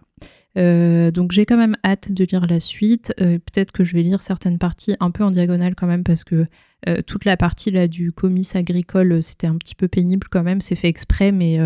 Euh, 0.57 1.11
donc 1.11 1.31
j'ai 1.31 1.45
quand 1.45 1.57
même 1.57 1.75
hâte 1.85 2.11
de 2.11 2.23
lire 2.23 2.45
la 2.47 2.59
suite. 2.59 3.13
Euh, 3.19 3.39
peut-être 3.39 3.71
que 3.71 3.83
je 3.83 3.93
vais 3.93 4.03
lire 4.03 4.21
certaines 4.21 4.57
parties 4.57 4.95
un 4.99 5.11
peu 5.11 5.23
en 5.23 5.31
diagonale 5.31 5.75
quand 5.75 5.87
même 5.87 6.03
parce 6.03 6.23
que 6.23 6.45
euh, 6.87 7.01
toute 7.01 7.25
la 7.25 7.35
partie 7.35 7.71
là 7.71 7.87
du 7.87 8.11
comice 8.11 8.55
agricole 8.55 9.21
c'était 9.21 9.47
un 9.47 9.57
petit 9.57 9.75
peu 9.75 9.87
pénible 9.87 10.27
quand 10.29 10.43
même. 10.43 10.61
C'est 10.61 10.75
fait 10.75 10.87
exprès, 10.87 11.31
mais 11.31 11.59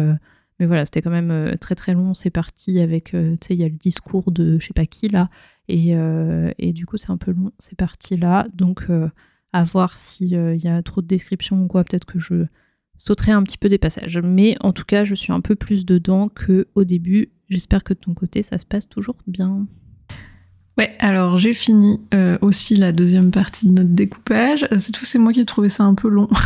mais 0.60 0.66
voilà, 0.66 0.86
c'était 0.86 1.02
quand 1.02 1.12
même 1.12 1.58
très 1.60 1.76
très 1.76 1.94
long. 1.94 2.14
C'est 2.14 2.32
parti 2.32 2.80
avec, 2.80 3.12
tu 3.12 3.38
sais, 3.42 3.54
il 3.54 3.60
y 3.60 3.64
a 3.64 3.70
le 3.70 3.76
discours 3.76 4.32
de 4.32 4.60
je 4.60 4.68
sais 4.68 4.74
pas 4.74 4.86
qui 4.86 5.08
là, 5.08 5.30
et, 5.68 5.94
et 6.58 6.74
du 6.74 6.86
coup 6.86 6.98
c'est 6.98 7.12
un 7.12 7.18
peu 7.18 7.32
long. 7.32 7.52
C'est 7.60 7.78
parti 7.78 8.18
là, 8.18 8.48
donc 8.54 8.88
à 9.54 9.64
voir 9.64 9.98
s'il 9.98 10.36
euh, 10.36 10.56
y 10.56 10.68
a 10.68 10.82
trop 10.84 11.02
de 11.02 11.08
descriptions 11.08 11.64
ou 11.64 11.68
quoi, 11.68 11.84
peut-être 11.84 12.06
que 12.06 12.20
je 12.20 12.46
sauterai 12.98 13.32
un 13.32 13.44
petit 13.44 13.58
peu 13.58 13.70
des 13.70 13.78
passages. 13.78 14.20
Mais 14.24 14.56
en 14.62 14.74
tout 14.74 14.86
cas, 14.86 15.06
je 15.06 15.16
suis 15.16 15.34
un 15.34 15.42
peu 15.42 15.56
plus 15.56 15.86
dedans 15.86 16.30
qu'au 16.30 16.84
début. 16.84 17.32
J'espère 17.50 17.84
que 17.84 17.94
de 17.94 18.00
ton 18.00 18.14
côté, 18.14 18.44
ça 18.44 18.58
se 18.58 18.66
passe 18.66 18.88
toujours 18.88 19.18
bien. 19.26 19.68
Ouais, 20.78 20.96
alors 21.00 21.38
j'ai 21.38 21.54
fini 21.54 22.00
euh, 22.14 22.38
aussi 22.42 22.76
la 22.76 22.92
deuxième 22.92 23.32
partie 23.32 23.68
de 23.68 23.74
notre 23.74 23.90
découpage. 23.90 24.66
Euh, 24.72 24.78
c'est 24.80 24.92
tout, 24.92 25.04
c'est 25.04 25.20
moi 25.20 25.34
qui 25.34 25.42
ai 25.42 25.46
trouvé 25.46 25.68
ça 25.68 25.84
un 25.84 25.94
peu 25.94 26.08
long. 26.08 26.30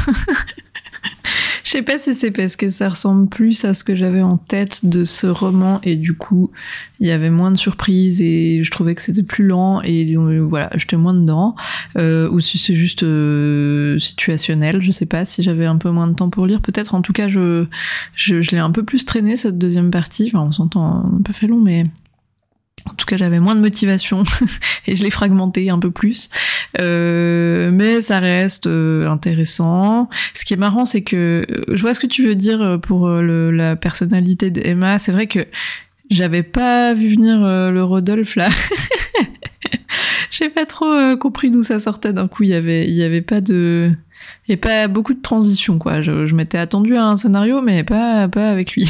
Sais 1.74 1.82
pas 1.82 1.98
si 1.98 2.14
c'est 2.14 2.30
parce 2.30 2.56
que 2.56 2.70
ça 2.70 2.88
ressemble 2.88 3.28
plus 3.28 3.66
à 3.66 3.74
ce 3.74 3.84
que 3.84 3.96
j'avais 3.96 4.22
en 4.22 4.38
tête 4.38 4.86
de 4.86 5.06
ce 5.06 5.26
roman 5.26 5.82
et 5.82 5.96
du 5.96 6.14
coup 6.16 6.52
il 7.00 7.08
y 7.08 7.10
avait 7.10 7.32
moins 7.32 7.50
de 7.50 7.58
surprises 7.58 8.22
et 8.22 8.64
je 8.64 8.70
trouvais 8.70 8.94
que 8.94 9.02
c'était 9.02 9.24
plus 9.24 9.44
lent 9.48 9.82
et 9.82 10.16
voilà 10.16 10.70
j'étais 10.76 10.98
moins 10.98 11.16
dedans. 11.16 11.56
Euh, 11.98 12.30
ou 12.30 12.42
si 12.42 12.60
c'est 12.60 12.76
juste 12.76 13.02
euh, 13.02 13.98
situationnel 13.98 14.84
je 14.84 14.92
sais 14.92 15.08
pas 15.08 15.26
si 15.26 15.42
j'avais 15.42 15.66
un 15.66 15.78
peu 15.78 15.90
moins 15.90 16.06
de 16.06 16.14
temps 16.14 16.30
pour 16.30 16.46
lire. 16.46 16.62
Peut-être 16.62 16.94
en 16.94 17.02
tout 17.02 17.12
cas 17.12 17.28
je 17.28 17.66
je, 18.14 18.36
l'ai 18.52 18.60
un 18.60 18.70
peu 18.70 18.84
plus 18.84 19.04
traîné 19.04 19.36
cette 19.36 19.58
deuxième 19.58 19.90
partie. 19.90 20.26
Enfin 20.28 20.46
on 20.48 20.52
s'entend 20.52 21.10
pas 21.26 21.34
fait 21.34 21.48
long 21.48 21.60
mais 21.60 21.88
en 22.90 22.94
tout 22.96 23.06
cas, 23.06 23.16
j'avais 23.16 23.40
moins 23.40 23.56
de 23.56 23.62
motivation 23.62 24.24
et 24.88 24.96
je 24.96 25.04
l'ai 25.04 25.10
fragmenté 25.10 25.70
un 25.70 25.80
peu 25.80 25.92
plus. 25.92 26.30
Euh, 26.80 27.72
mais 27.72 28.02
ça 28.02 28.20
reste 28.20 28.68
euh, 28.68 29.08
intéressant. 29.08 30.10
Ce 30.34 30.44
qui 30.44 30.54
est 30.54 30.58
marrant, 30.58 30.86
c'est 30.86 31.02
que 31.02 31.44
euh, 31.50 31.64
je 31.76 31.82
vois 31.82 31.94
ce 31.94 32.00
que 32.00 32.08
tu 32.08 32.26
veux 32.26 32.36
dire 32.36 32.80
pour 32.82 33.10
la 33.10 33.76
personnalité 33.76 34.52
d'Emma. 34.52 35.00
C'est 35.00 35.12
vrai 35.12 35.28
que 35.28 35.40
j'avais 36.10 36.44
pas 36.44 36.94
vu 36.94 37.10
venir 37.10 37.40
le 37.72 37.84
Rodolphe 37.84 38.36
là. 38.36 38.50
J'ai 40.30 40.50
pas 40.50 40.66
trop 40.66 41.16
compris 41.18 41.52
d'où 41.52 41.64
ça 41.64 41.80
sortait. 41.80 42.12
D'un 42.12 42.28
coup, 42.28 42.44
il 42.44 42.50
y 42.50 42.56
avait, 42.56 42.88
il 42.88 42.96
y 42.96 43.04
avait 43.04 43.22
pas 43.22 43.40
de 43.40 43.92
et 44.48 44.58
pas 44.58 44.88
beaucoup 44.88 45.14
de 45.14 45.22
transition 45.22 45.80
quoi. 45.80 46.02
Je, 46.02 46.34
m'étais 46.34 46.58
attendu 46.58 46.96
à 46.96 47.06
un 47.06 47.18
scénario, 47.18 47.62
mais 47.62 47.84
pas 47.84 48.28
pas 48.28 48.50
avec 48.50 48.74
lui. 48.74 48.90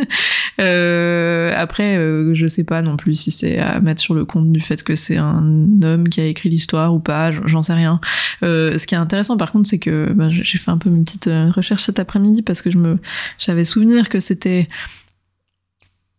euh, 0.60 1.52
après, 1.56 1.96
euh, 1.96 2.32
je 2.34 2.46
sais 2.46 2.64
pas 2.64 2.82
non 2.82 2.96
plus 2.96 3.14
si 3.14 3.30
c'est 3.30 3.58
à 3.58 3.80
mettre 3.80 4.00
sur 4.00 4.14
le 4.14 4.24
compte 4.24 4.52
du 4.52 4.60
fait 4.60 4.82
que 4.82 4.94
c'est 4.94 5.16
un 5.16 5.68
homme 5.82 6.08
qui 6.08 6.20
a 6.20 6.24
écrit 6.24 6.48
l'histoire 6.48 6.94
ou 6.94 6.98
pas. 6.98 7.32
J'en 7.32 7.62
sais 7.62 7.74
rien. 7.74 7.98
Euh, 8.42 8.78
ce 8.78 8.86
qui 8.86 8.94
est 8.94 8.98
intéressant 8.98 9.36
par 9.36 9.52
contre, 9.52 9.68
c'est 9.68 9.78
que 9.78 10.12
ben, 10.14 10.30
j'ai 10.30 10.58
fait 10.58 10.70
un 10.70 10.78
peu 10.78 10.88
une 10.88 11.04
petite 11.04 11.26
euh, 11.26 11.50
recherche 11.50 11.84
cet 11.84 11.98
après-midi 11.98 12.42
parce 12.42 12.62
que 12.62 12.70
je 12.70 12.78
me 12.78 12.98
j'avais 13.38 13.64
souvenir 13.64 14.08
que 14.08 14.20
c'était 14.20 14.68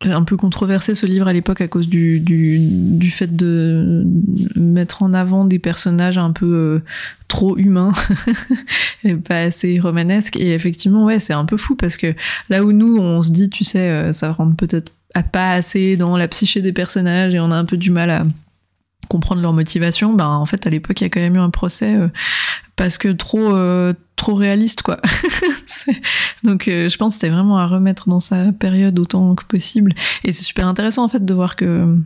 un 0.02 0.24
peu 0.24 0.38
controversé 0.38 0.94
ce 0.94 1.06
livre 1.06 1.28
à 1.28 1.34
l'époque 1.34 1.62
à 1.62 1.68
cause 1.68 1.90
du, 1.90 2.22
fait 3.12 3.36
de 3.36 4.04
mettre 4.56 5.02
en 5.02 5.14
avant 5.14 5.46
des 5.46 5.60
personnages 5.60 6.18
un 6.18 6.32
peu 6.32 6.46
euh, 6.46 6.84
trop 7.28 7.58
humains 7.58 7.94
et 9.04 9.16
pas 9.16 9.42
assez 9.42 9.80
romanesques. 9.80 10.38
Et 10.38 10.54
effectivement 10.54 11.06
ouais 11.06 11.20
c'est 11.20 11.34
un 11.34 11.46
peu 11.46 11.58
fou 11.58 11.76
parce 11.76 11.98
que 11.98 12.14
là 12.50 12.64
où 12.64 12.72
nous 12.72 12.98
on 12.98 13.24
se 13.24 13.32
dit 13.32 13.50
tu 13.50 13.64
sais 13.64 13.90
euh, 13.90 14.14
ça 14.14 14.32
rentre 14.32 14.56
peut-être 14.56 14.92
pas 15.32 15.54
assez 15.54 15.98
dans 15.98 16.16
la 16.16 16.28
psyché 16.28 16.62
des 16.62 16.74
personnages 16.74 17.34
et 17.34 17.40
on 17.40 17.52
a 17.52 17.56
un 17.56 17.66
peu 17.66 17.78
du 17.78 17.90
mal 17.90 18.12
à 18.12 18.26
comprendre 19.10 19.42
leur 19.42 19.54
motivation, 19.54 20.14
ben 20.14 20.28
en 20.28 20.46
fait 20.46 20.68
à 20.68 20.70
l'époque 20.70 21.02
il 21.02 21.06
y 21.06 21.08
a 21.08 21.10
quand 21.10 21.22
même 21.22 21.36
eu 21.36 21.40
un 21.40 21.50
procès 21.50 21.96
euh, 21.96 22.10
parce 22.76 23.00
que 23.00 23.08
trop 23.08 23.56
trop 24.18 24.36
réaliste 24.36 24.82
quoi. 24.82 25.00
Donc 26.44 26.68
euh, 26.68 26.90
je 26.90 26.98
pense 26.98 27.14
que 27.14 27.22
c'était 27.22 27.34
vraiment 27.34 27.58
à 27.58 27.68
remettre 27.68 28.10
dans 28.10 28.20
sa 28.20 28.52
période 28.52 29.00
autant 29.00 29.34
que 29.36 29.46
possible 29.46 29.94
et 30.26 30.34
c'est 30.34 30.44
super 30.44 30.68
intéressant 30.68 31.06
en 31.06 31.08
fait 31.08 31.24
de 31.24 31.34
voir 31.34 31.56
que 31.56 31.98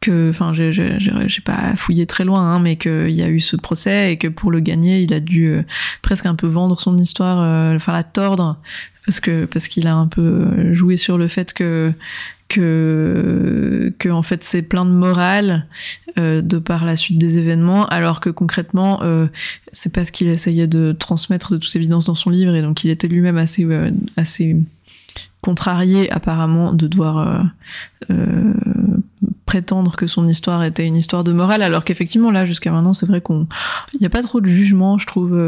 que 0.00 0.30
enfin 0.30 0.52
j'ai 0.52 1.42
pas 1.44 1.74
fouillé 1.76 2.06
très 2.06 2.24
loin 2.24 2.40
hein, 2.40 2.60
mais 2.60 2.76
qu'il 2.76 3.10
y 3.10 3.22
a 3.22 3.28
eu 3.28 3.40
ce 3.40 3.56
procès 3.56 4.12
et 4.12 4.16
que 4.16 4.28
pour 4.28 4.50
le 4.50 4.60
gagner 4.60 5.00
il 5.02 5.12
a 5.12 5.20
dû 5.20 5.54
presque 6.02 6.26
un 6.26 6.34
peu 6.34 6.46
vendre 6.46 6.80
son 6.80 6.96
histoire 6.96 7.74
enfin 7.74 7.92
la 7.92 8.04
tordre 8.04 8.58
parce 9.04 9.20
parce 9.50 9.68
qu'il 9.68 9.86
a 9.86 9.94
un 9.94 10.06
peu 10.06 10.72
joué 10.72 10.96
sur 10.96 11.18
le 11.18 11.28
fait 11.28 11.52
que 11.52 11.92
que, 12.50 13.94
que 13.98 14.08
en 14.08 14.22
fait 14.22 14.42
c'est 14.42 14.62
plein 14.62 14.84
de 14.84 14.90
morale 14.90 15.66
euh, 16.18 16.42
de 16.42 16.58
par 16.58 16.84
la 16.84 16.96
suite 16.96 17.16
des 17.16 17.38
événements, 17.38 17.86
alors 17.86 18.18
que 18.18 18.28
concrètement 18.28 19.00
euh, 19.02 19.28
c'est 19.70 19.94
pas 19.94 20.04
ce 20.04 20.10
qu'il 20.10 20.26
essayait 20.26 20.66
de 20.66 20.92
transmettre 20.92 21.52
de 21.52 21.58
toute 21.58 21.74
évidence 21.76 22.06
dans 22.06 22.16
son 22.16 22.28
livre, 22.28 22.54
et 22.54 22.60
donc 22.60 22.82
il 22.84 22.90
était 22.90 23.06
lui-même 23.06 23.38
assez 23.38 23.64
euh, 23.64 23.92
assez 24.16 24.56
contrarié 25.40 26.10
apparemment 26.10 26.72
de 26.72 26.88
devoir 26.88 27.18
euh, 27.18 27.42
euh, 28.10 28.52
prétendre 29.46 29.96
que 29.96 30.08
son 30.08 30.26
histoire 30.26 30.64
était 30.64 30.86
une 30.86 30.96
histoire 30.96 31.22
de 31.22 31.32
morale, 31.32 31.62
alors 31.62 31.84
qu'effectivement 31.84 32.32
là 32.32 32.44
jusqu'à 32.44 32.72
maintenant 32.72 32.94
c'est 32.94 33.06
vrai 33.06 33.20
qu'on 33.20 33.46
il 33.94 34.00
n'y 34.00 34.06
a 34.06 34.10
pas 34.10 34.22
trop 34.22 34.40
de 34.40 34.48
jugement, 34.48 34.98
je 34.98 35.06
trouve. 35.06 35.40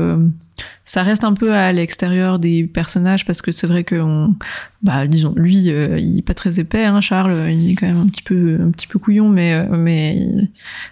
Ça 0.84 1.02
reste 1.02 1.24
un 1.24 1.32
peu 1.32 1.52
à 1.52 1.72
l'extérieur 1.72 2.38
des 2.38 2.64
personnages 2.64 3.24
parce 3.24 3.40
que 3.40 3.52
c'est 3.52 3.66
vrai 3.66 3.84
que 3.84 3.94
on, 3.94 4.34
bah 4.82 5.06
disons 5.06 5.32
lui 5.36 5.70
euh, 5.70 5.98
il 5.98 6.18
est 6.18 6.22
pas 6.22 6.34
très 6.34 6.58
épais 6.58 6.84
hein, 6.84 7.00
Charles 7.00 7.52
il 7.52 7.70
est 7.70 7.74
quand 7.76 7.86
même 7.86 8.00
un 8.00 8.06
petit 8.06 8.22
peu 8.22 8.58
un 8.60 8.70
petit 8.72 8.88
peu 8.88 8.98
couillon 8.98 9.28
mais 9.28 9.54
euh, 9.54 9.76
mais 9.76 10.26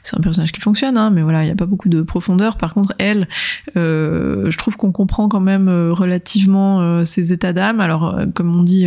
c'est 0.05 0.17
un 0.17 0.21
personnage 0.21 0.53
qui 0.53 0.61
fonctionne 0.61 0.97
hein, 0.97 1.11
mais 1.11 1.23
voilà 1.23 1.43
il 1.43 1.49
y 1.49 1.51
a 1.51 1.57
pas 1.57 1.67
beaucoup 1.67 1.89
de 1.89 2.03
profondeur. 2.03 2.57
Par 2.57 2.73
contre 2.73 2.95
elle 2.99 3.29
euh, 3.77 4.49
je 4.51 4.57
trouve 4.59 4.77
qu'on 4.77 4.93
comprend 4.93 5.29
quand 5.29 5.41
même 5.41 5.69
relativement 5.91 7.05
ses 7.05 7.33
états 7.33 7.53
d'âme. 7.53 7.81
Alors 7.81 8.17
comme 8.35 8.57
on 8.57 8.63
dit 8.63 8.87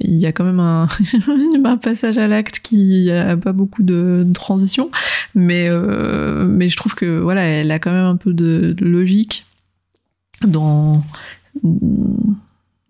il 0.00 0.16
y 0.16 0.26
a 0.26 0.32
quand 0.32 0.44
même 0.44 0.60
un, 0.60 0.88
passage 1.76 2.18
à 2.18 2.26
l'acte 2.26 2.58
qui 2.60 3.10
a 3.10 3.36
pas 3.36 3.52
beaucoup 3.52 3.82
de, 3.82 4.26
transition 4.34 4.90
mais 5.34 5.70
mais 6.48 6.68
je 6.68 6.76
trouve 6.76 6.94
que 6.94 7.20
voilà 7.20 7.42
elle 7.42 7.70
a 7.70 7.78
quand 7.78 7.92
même 7.92 8.06
un 8.06 8.16
peu 8.16 8.32
de 8.32 8.74
logique 8.80 9.45
dans 10.42 11.02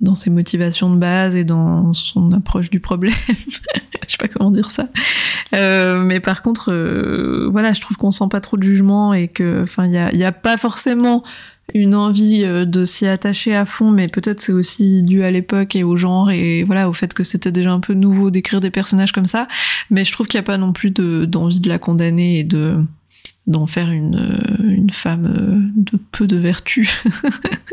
dans 0.00 0.14
ses 0.14 0.30
motivations 0.30 0.90
de 0.90 0.98
base 0.98 1.34
et 1.34 1.44
dans 1.44 1.92
son 1.94 2.32
approche 2.32 2.70
du 2.70 2.80
problème. 2.80 3.14
je 3.28 4.12
sais 4.12 4.18
pas 4.18 4.28
comment 4.28 4.50
dire 4.50 4.70
ça. 4.70 4.88
Euh, 5.54 5.98
mais 5.98 6.20
par 6.20 6.42
contre, 6.42 6.72
euh, 6.72 7.48
voilà, 7.50 7.72
je 7.72 7.80
trouve 7.80 7.96
qu'on 7.96 8.10
sent 8.10 8.26
pas 8.30 8.40
trop 8.40 8.56
de 8.56 8.62
jugement 8.62 9.14
et 9.14 9.28
que, 9.28 9.62
enfin, 9.62 9.86
il 9.86 9.92
y 9.92 10.24
a, 10.24 10.28
a, 10.28 10.32
pas 10.32 10.56
forcément 10.56 11.24
une 11.74 11.94
envie 11.94 12.44
euh, 12.44 12.64
de 12.64 12.84
s'y 12.84 13.06
attacher 13.06 13.54
à 13.54 13.64
fond, 13.64 13.90
mais 13.90 14.06
peut-être 14.06 14.40
c'est 14.40 14.52
aussi 14.52 15.02
dû 15.02 15.24
à 15.24 15.30
l'époque 15.30 15.74
et 15.74 15.82
au 15.82 15.96
genre 15.96 16.30
et 16.30 16.62
voilà 16.62 16.88
au 16.88 16.92
fait 16.92 17.12
que 17.12 17.24
c'était 17.24 17.50
déjà 17.50 17.72
un 17.72 17.80
peu 17.80 17.94
nouveau 17.94 18.30
d'écrire 18.30 18.60
des 18.60 18.70
personnages 18.70 19.12
comme 19.12 19.26
ça. 19.26 19.48
Mais 19.90 20.04
je 20.04 20.12
trouve 20.12 20.26
qu'il 20.26 20.38
n'y 20.38 20.44
a 20.44 20.46
pas 20.46 20.58
non 20.58 20.72
plus 20.72 20.90
d'envie 20.90 21.60
de 21.60 21.68
la 21.68 21.78
condamner 21.78 22.40
et 22.40 22.44
de 22.44 22.78
d'en 23.46 23.66
faire 23.66 23.90
une, 23.90 24.16
euh, 24.16 24.92
femme 24.92 25.26
euh, 25.26 25.80
de 25.80 25.98
peu 26.12 26.26
de 26.26 26.36
vertu. 26.36 26.88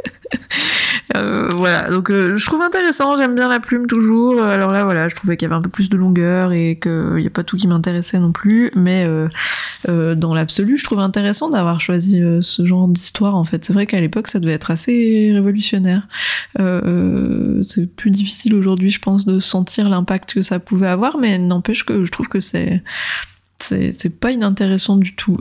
euh, 1.15 1.49
voilà, 1.53 1.89
donc 1.89 2.09
je 2.11 2.45
trouve 2.45 2.61
intéressant, 2.61 3.17
j'aime 3.17 3.35
bien 3.35 3.47
la 3.47 3.59
plume 3.59 3.85
toujours. 3.85 4.41
Alors 4.41 4.71
là, 4.71 4.83
voilà, 4.83 5.07
je 5.07 5.15
trouvais 5.15 5.37
qu'il 5.37 5.47
y 5.47 5.51
avait 5.51 5.57
un 5.57 5.61
peu 5.61 5.69
plus 5.69 5.89
de 5.89 5.97
longueur 5.97 6.51
et 6.51 6.79
qu'il 6.79 7.15
n'y 7.15 7.27
a 7.27 7.31
pas 7.31 7.43
tout 7.43 7.57
qui 7.57 7.67
m'intéressait 7.67 8.19
non 8.19 8.31
plus, 8.31 8.71
mais 8.75 9.07
dans 9.87 10.33
l'absolu, 10.33 10.77
je 10.77 10.83
trouve 10.83 10.99
intéressant 10.99 11.49
d'avoir 11.49 11.79
choisi 11.79 12.21
ce 12.41 12.65
genre 12.65 12.87
d'histoire. 12.87 13.35
En 13.35 13.43
fait, 13.43 13.63
c'est 13.63 13.73
vrai 13.73 13.85
qu'à 13.85 14.01
l'époque, 14.01 14.27
ça 14.27 14.39
devait 14.39 14.53
être 14.53 14.71
assez 14.71 15.31
révolutionnaire. 15.33 16.07
c'est 16.57 17.95
plus 17.95 18.11
difficile 18.11 18.55
aujourd'hui, 18.55 18.89
je 18.89 18.99
pense, 18.99 19.25
de 19.25 19.39
sentir 19.39 19.89
l'impact 19.89 20.33
que 20.33 20.41
ça 20.41 20.59
pouvait 20.59 20.87
avoir, 20.87 21.17
mais 21.17 21.37
n'empêche 21.37 21.83
que 21.83 22.03
je 22.03 22.11
trouve 22.11 22.27
que 22.27 22.39
c'est 22.39 22.81
c'est 23.59 24.19
pas 24.19 24.31
inintéressant 24.31 24.97
du 24.97 25.15
tout. 25.15 25.37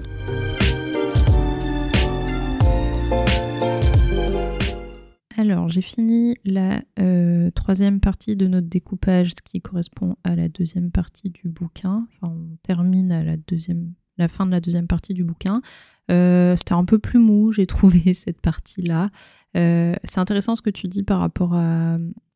Alors, 5.42 5.68
j'ai 5.68 5.82
fini 5.82 6.36
la 6.44 6.82
euh, 7.00 7.50
troisième 7.50 7.98
partie 8.00 8.36
de 8.36 8.46
notre 8.46 8.68
découpage, 8.68 9.30
ce 9.30 9.42
qui 9.42 9.60
correspond 9.60 10.14
à 10.22 10.36
la 10.36 10.48
deuxième 10.48 10.92
partie 10.92 11.30
du 11.30 11.48
bouquin. 11.48 12.06
Enfin, 12.22 12.32
on 12.32 12.56
termine 12.62 13.10
à 13.10 13.24
la 13.24 13.36
deuxième, 13.36 13.92
la 14.18 14.28
fin 14.28 14.46
de 14.46 14.52
la 14.52 14.60
deuxième 14.60 14.86
partie 14.86 15.14
du 15.14 15.24
bouquin. 15.24 15.60
Euh, 16.10 16.54
c'était 16.56 16.74
un 16.74 16.84
peu 16.84 16.98
plus 16.98 17.18
mou, 17.18 17.50
j'ai 17.50 17.66
trouvé 17.66 18.14
cette 18.14 18.40
partie-là. 18.40 19.10
Euh, 19.56 19.94
c'est 20.04 20.20
intéressant 20.20 20.54
ce 20.54 20.62
que 20.62 20.70
tu 20.70 20.86
dis 20.86 21.02
par 21.02 21.18
rapport 21.18 21.54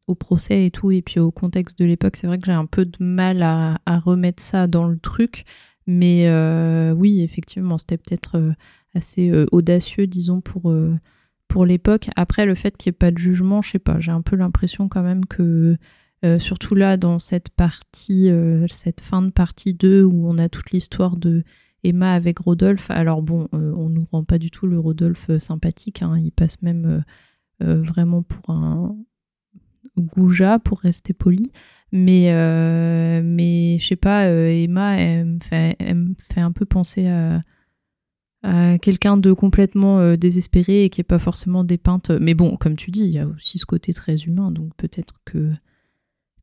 au 0.06 0.14
procès 0.14 0.64
et 0.64 0.70
tout, 0.70 0.90
et 0.90 1.02
puis 1.02 1.20
au 1.20 1.30
contexte 1.30 1.78
de 1.78 1.84
l'époque. 1.84 2.16
C'est 2.16 2.26
vrai 2.26 2.38
que 2.38 2.46
j'ai 2.46 2.52
un 2.52 2.66
peu 2.66 2.84
de 2.84 2.96
mal 3.00 3.42
à, 3.42 3.78
remettre 3.86 4.42
ça 4.42 4.66
dans 4.66 4.86
le 4.86 4.98
truc, 4.98 5.44
mais 5.86 6.28
euh, 6.28 6.92
oui, 6.92 7.20
effectivement, 7.22 7.78
c'était 7.78 7.96
peut-être 7.96 8.54
assez 8.94 9.32
audacieux, 9.52 10.06
disons, 10.06 10.40
pour, 10.40 10.74
pour 11.48 11.66
l'époque. 11.66 12.08
Après, 12.16 12.46
le 12.46 12.54
fait 12.54 12.76
qu'il 12.76 12.90
n'y 12.90 12.94
ait 12.94 12.98
pas 12.98 13.10
de 13.10 13.18
jugement, 13.18 13.62
je 13.62 13.72
sais 13.72 13.78
pas, 13.78 14.00
j'ai 14.00 14.12
un 14.12 14.22
peu 14.22 14.36
l'impression 14.36 14.88
quand 14.88 15.02
même 15.02 15.24
que. 15.26 15.76
surtout 16.38 16.74
là, 16.74 16.96
dans 16.96 17.18
cette 17.18 17.50
partie, 17.50 18.30
cette 18.68 19.00
fin 19.00 19.22
de 19.22 19.30
partie 19.30 19.74
2 19.74 20.02
où 20.04 20.28
on 20.28 20.38
a 20.38 20.48
toute 20.48 20.70
l'histoire 20.70 21.16
de 21.16 21.44
Emma 21.86 22.12
avec 22.12 22.38
Rodolphe. 22.38 22.90
Alors 22.90 23.22
bon, 23.22 23.48
euh, 23.54 23.72
on 23.76 23.88
nous 23.88 24.04
rend 24.10 24.24
pas 24.24 24.38
du 24.38 24.50
tout 24.50 24.66
le 24.66 24.78
Rodolphe 24.78 25.30
euh, 25.30 25.38
sympathique. 25.38 26.02
Hein. 26.02 26.18
Il 26.18 26.32
passe 26.32 26.60
même 26.62 27.04
euh, 27.62 27.82
vraiment 27.82 28.22
pour 28.22 28.50
un 28.50 28.96
goujat, 29.98 30.58
pour 30.58 30.80
rester 30.80 31.12
poli. 31.12 31.50
Mais, 31.92 32.32
mais 33.22 33.78
je 33.78 33.86
sais 33.86 33.96
pas, 33.96 34.28
Emma, 34.28 34.96
elle 34.98 35.24
me, 35.24 35.38
fait, 35.38 35.76
un 36.40 36.52
peu 36.52 36.66
penser 36.66 37.06
à, 37.08 37.42
quelqu'un 38.78 39.16
de 39.16 39.32
complètement 39.32 40.16
désespéré 40.16 40.84
et 40.84 40.90
qui 40.90 41.00
est 41.00 41.04
pas 41.04 41.18
forcément 41.18 41.64
dépeinte. 41.64 42.10
Mais 42.10 42.34
bon, 42.34 42.56
comme 42.56 42.76
tu 42.76 42.90
dis, 42.90 43.04
il 43.04 43.10
y 43.10 43.18
a 43.18 43.26
aussi 43.26 43.58
ce 43.58 43.66
côté 43.66 43.92
très 43.92 44.16
humain, 44.16 44.50
donc 44.50 44.74
peut-être 44.76 45.14
que 45.24 45.52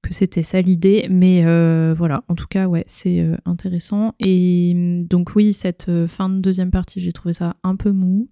que 0.03 0.13
c'était 0.13 0.43
ça 0.43 0.61
l'idée, 0.61 1.07
mais 1.09 1.43
euh, 1.45 1.95
voilà, 1.97 2.23
en 2.27 2.35
tout 2.35 2.45
cas, 2.47 2.67
ouais, 2.67 2.83
c'est 2.87 3.21
euh, 3.21 3.37
intéressant. 3.45 4.13
Et 4.19 4.73
mm, 4.75 5.03
donc 5.07 5.35
oui, 5.35 5.53
cette 5.53 5.89
euh, 5.89 6.07
fin 6.07 6.29
de 6.29 6.39
deuxième 6.39 6.69
partie, 6.69 6.99
j'ai 6.99 7.13
trouvé 7.13 7.33
ça 7.33 7.55
un 7.63 7.75
peu 7.75 7.91
mou. 7.91 8.29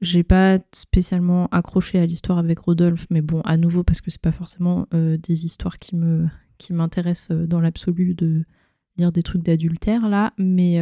J'ai 0.00 0.22
pas 0.22 0.58
spécialement 0.72 1.46
accroché 1.48 1.98
à 1.98 2.06
l'histoire 2.06 2.38
avec 2.38 2.58
Rodolphe, 2.58 3.06
mais 3.10 3.22
bon, 3.22 3.40
à 3.42 3.56
nouveau, 3.56 3.84
parce 3.84 4.00
que 4.00 4.10
c'est 4.10 4.20
pas 4.20 4.32
forcément 4.32 4.86
des 4.92 5.44
histoires 5.44 5.78
qui 5.78 5.96
me 5.96 6.26
qui 6.58 6.72
m'intéressent 6.72 7.36
dans 7.36 7.60
l'absolu 7.60 8.14
de 8.14 8.44
lire 8.96 9.12
des 9.12 9.22
trucs 9.22 9.42
d'adultère 9.42 10.08
là, 10.08 10.32
mais 10.38 10.78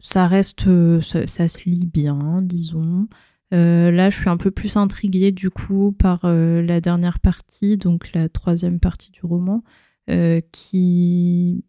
ça 0.00 0.26
reste, 0.26 0.66
ça, 1.02 1.48
se 1.48 1.68
lit 1.68 1.86
bien, 1.86 2.40
disons. 2.42 3.06
Euh, 3.52 3.90
là, 3.90 4.10
je 4.10 4.18
suis 4.18 4.28
un 4.28 4.36
peu 4.36 4.50
plus 4.50 4.76
intriguée 4.76 5.32
du 5.32 5.50
coup 5.50 5.92
par 5.92 6.24
euh, 6.24 6.62
la 6.62 6.80
dernière 6.80 7.18
partie, 7.18 7.76
donc 7.76 8.12
la 8.12 8.28
troisième 8.28 8.80
partie 8.80 9.10
du 9.10 9.20
roman, 9.22 9.62
euh, 10.08 10.40
qui... 10.52 11.64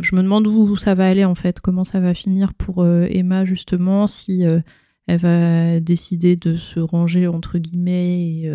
Je 0.00 0.14
me 0.14 0.22
demande 0.22 0.46
où 0.46 0.76
ça 0.76 0.94
va 0.94 1.08
aller 1.08 1.24
en 1.24 1.34
fait, 1.34 1.60
comment 1.60 1.82
ça 1.82 1.98
va 1.98 2.14
finir 2.14 2.54
pour 2.54 2.86
Emma 2.86 3.44
justement, 3.44 4.06
si 4.06 4.44
elle 5.08 5.20
va 5.20 5.80
décider 5.80 6.36
de 6.36 6.56
se 6.56 6.78
ranger 6.80 7.26
entre 7.26 7.58
guillemets, 7.58 8.20
et, 8.20 8.52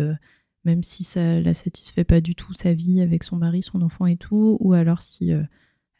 même 0.64 0.82
si 0.82 1.02
ça 1.02 1.40
la 1.40 1.52
satisfait 1.52 2.04
pas 2.04 2.20
du 2.20 2.34
tout 2.34 2.54
sa 2.54 2.72
vie 2.72 3.00
avec 3.00 3.22
son 3.22 3.36
mari, 3.36 3.62
son 3.62 3.82
enfant 3.82 4.06
et 4.06 4.16
tout, 4.16 4.56
ou 4.60 4.72
alors 4.72 5.02
si 5.02 5.30
elle 5.30 5.48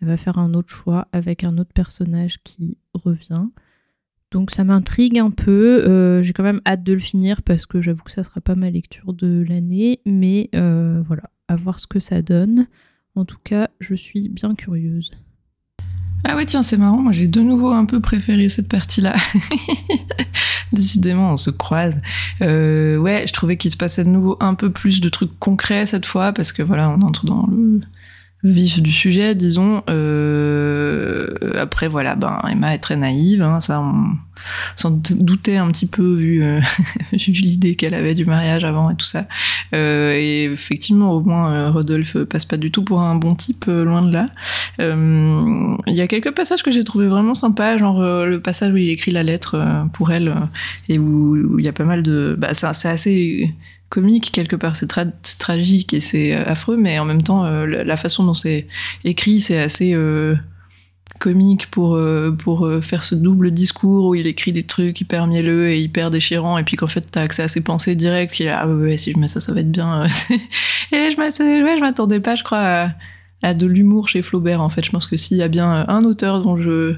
va 0.00 0.16
faire 0.16 0.38
un 0.38 0.54
autre 0.54 0.70
choix 0.70 1.08
avec 1.12 1.44
un 1.44 1.58
autre 1.58 1.72
personnage 1.72 2.42
qui 2.42 2.78
revient. 2.94 3.46
Donc 4.34 4.50
ça 4.50 4.64
m'intrigue 4.64 5.16
un 5.20 5.30
peu. 5.30 5.84
Euh, 5.86 6.20
j'ai 6.20 6.32
quand 6.32 6.42
même 6.42 6.60
hâte 6.66 6.82
de 6.82 6.92
le 6.92 6.98
finir 6.98 7.42
parce 7.42 7.66
que 7.66 7.80
j'avoue 7.80 8.02
que 8.02 8.10
ça 8.10 8.24
sera 8.24 8.40
pas 8.40 8.56
ma 8.56 8.68
lecture 8.68 9.12
de 9.12 9.44
l'année. 9.48 10.00
Mais 10.06 10.50
euh, 10.56 11.00
voilà, 11.06 11.30
à 11.46 11.54
voir 11.54 11.78
ce 11.78 11.86
que 11.86 12.00
ça 12.00 12.20
donne. 12.20 12.66
En 13.14 13.24
tout 13.24 13.38
cas, 13.44 13.68
je 13.78 13.94
suis 13.94 14.28
bien 14.28 14.56
curieuse. 14.56 15.12
Ah 16.24 16.34
ouais, 16.34 16.46
tiens, 16.46 16.64
c'est 16.64 16.76
marrant. 16.76 17.00
Moi, 17.00 17.12
j'ai 17.12 17.28
de 17.28 17.40
nouveau 17.40 17.70
un 17.70 17.84
peu 17.84 18.00
préféré 18.00 18.48
cette 18.48 18.66
partie-là. 18.66 19.14
Décidément, 20.72 21.32
on 21.32 21.36
se 21.36 21.50
croise. 21.50 22.00
Euh, 22.42 22.96
ouais, 22.96 23.24
je 23.26 23.32
trouvais 23.32 23.56
qu'il 23.56 23.70
se 23.70 23.76
passait 23.76 24.04
de 24.04 24.08
nouveau 24.08 24.36
un 24.40 24.54
peu 24.54 24.70
plus 24.70 25.00
de 25.00 25.08
trucs 25.08 25.38
concrets 25.38 25.86
cette 25.86 26.06
fois 26.06 26.32
parce 26.32 26.52
que 26.52 26.62
voilà, 26.62 26.88
on 26.90 27.00
entre 27.02 27.26
dans 27.26 27.46
le 27.50 27.80
vif 28.44 28.82
du 28.82 28.92
sujet, 28.92 29.34
disons. 29.34 29.82
Euh, 29.88 31.30
après, 31.58 31.88
voilà, 31.88 32.14
ben 32.14 32.38
Emma 32.48 32.74
est 32.74 32.78
très 32.78 32.96
naïve, 32.96 33.42
hein, 33.42 33.60
ça 33.60 33.80
on 33.80 34.04
s'en 34.76 34.90
doutait 34.90 35.56
un 35.56 35.68
petit 35.68 35.86
peu 35.86 36.14
vu, 36.14 36.44
euh, 36.44 36.60
l'idée 37.12 37.76
qu'elle 37.76 37.94
avait 37.94 38.14
du 38.14 38.26
mariage 38.26 38.64
avant 38.64 38.90
et 38.90 38.96
tout 38.96 39.06
ça. 39.06 39.26
Euh, 39.74 40.12
et 40.12 40.44
effectivement, 40.44 41.12
au 41.12 41.22
moins, 41.22 41.70
Rodolphe 41.70 42.18
passe 42.24 42.44
pas 42.44 42.58
du 42.58 42.70
tout 42.70 42.84
pour 42.84 43.00
un 43.00 43.14
bon 43.14 43.34
type, 43.34 43.64
loin 43.66 44.02
de 44.02 44.12
là. 44.12 44.26
Il 44.78 45.94
y 45.94 46.02
a 46.02 46.06
quelques 46.06 46.32
passages 46.32 46.62
que 46.62 46.70
j'ai 46.70 46.84
trouvé 46.84 47.06
vraiment 47.06 47.34
sympas, 47.34 47.78
genre 47.78 48.02
le 48.02 48.40
passage 48.40 48.74
où 48.74 48.76
il 48.76 48.90
écrit 48.90 49.10
la 49.10 49.22
lettre 49.22 49.86
pour 49.94 50.12
elle 50.12 50.34
et 50.90 50.98
où 50.98 51.58
il 51.58 51.64
y 51.64 51.68
a 51.68 51.72
pas 51.72 51.84
mal 51.84 52.02
de... 52.02 52.36
Bah, 52.38 52.52
c'est 52.52 52.88
assez 52.88 53.54
comique 53.94 54.32
quelque 54.32 54.56
part, 54.56 54.74
c'est 54.74 54.88
tragique 55.38 55.94
et 55.94 56.00
c'est 56.00 56.34
euh, 56.34 56.44
affreux, 56.46 56.76
mais 56.76 56.98
en 56.98 57.04
même 57.04 57.22
temps, 57.22 57.44
euh, 57.44 57.64
la 57.64 57.96
façon 57.96 58.24
dont 58.24 58.34
c'est 58.34 58.66
écrit, 59.04 59.40
c'est 59.40 59.60
assez 59.60 59.94
euh, 59.94 60.34
comique 61.20 61.70
pour 61.70 61.96
pour 62.38 62.68
faire 62.82 63.04
ce 63.04 63.14
double 63.14 63.52
discours 63.52 64.06
où 64.06 64.14
il 64.16 64.26
écrit 64.26 64.50
des 64.50 64.64
trucs 64.64 65.00
hyper 65.00 65.28
mielleux 65.28 65.70
et 65.70 65.80
hyper 65.80 66.10
déchirants, 66.10 66.58
et 66.58 66.64
puis 66.64 66.74
qu'en 66.74 66.88
fait 66.88 67.02
t'as 67.08 67.22
accès 67.22 67.44
à 67.44 67.48
ses 67.48 67.60
pensées 67.60 67.94
directes, 67.94 68.34
qui 68.34 68.42
est 68.42 68.48
ah 68.48 68.66
ouais, 68.66 68.98
si 68.98 69.12
je 69.12 69.18
mets 69.18 69.28
ça, 69.28 69.40
ça 69.40 69.52
va 69.52 69.60
être 69.60 69.70
bien. 69.70 70.02
et 70.92 71.10
je 71.10 71.80
m'attendais 71.80 72.18
pas, 72.18 72.34
je 72.34 72.42
crois, 72.42 72.90
à, 73.42 73.54
de 73.54 73.66
l'humour 73.66 74.08
chez 74.08 74.22
Flaubert. 74.22 74.60
En 74.60 74.68
fait, 74.68 74.84
je 74.84 74.90
pense 74.90 75.06
que 75.06 75.16
s'il 75.16 75.36
y 75.36 75.42
a 75.42 75.48
bien 75.48 75.84
un 75.86 76.04
auteur 76.04 76.42
dont 76.42 76.56
je 76.56 76.96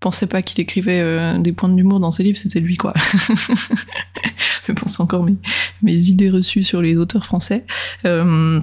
pensais 0.00 0.26
pas 0.26 0.42
qu'il 0.42 0.60
écrivait 0.60 1.38
des 1.38 1.52
points 1.52 1.68
d'humour 1.68 2.00
dans 2.00 2.10
ses 2.10 2.22
livres, 2.22 2.38
c'était 2.38 2.60
lui, 2.60 2.76
quoi. 2.76 2.94
je 4.68 4.72
pense 4.72 5.00
encore 5.00 5.24
mes, 5.24 5.36
mes 5.82 5.94
idées 5.94 6.30
reçues 6.30 6.62
sur 6.62 6.82
les 6.82 6.96
auteurs 6.96 7.24
français. 7.24 7.64
Euh, 8.04 8.60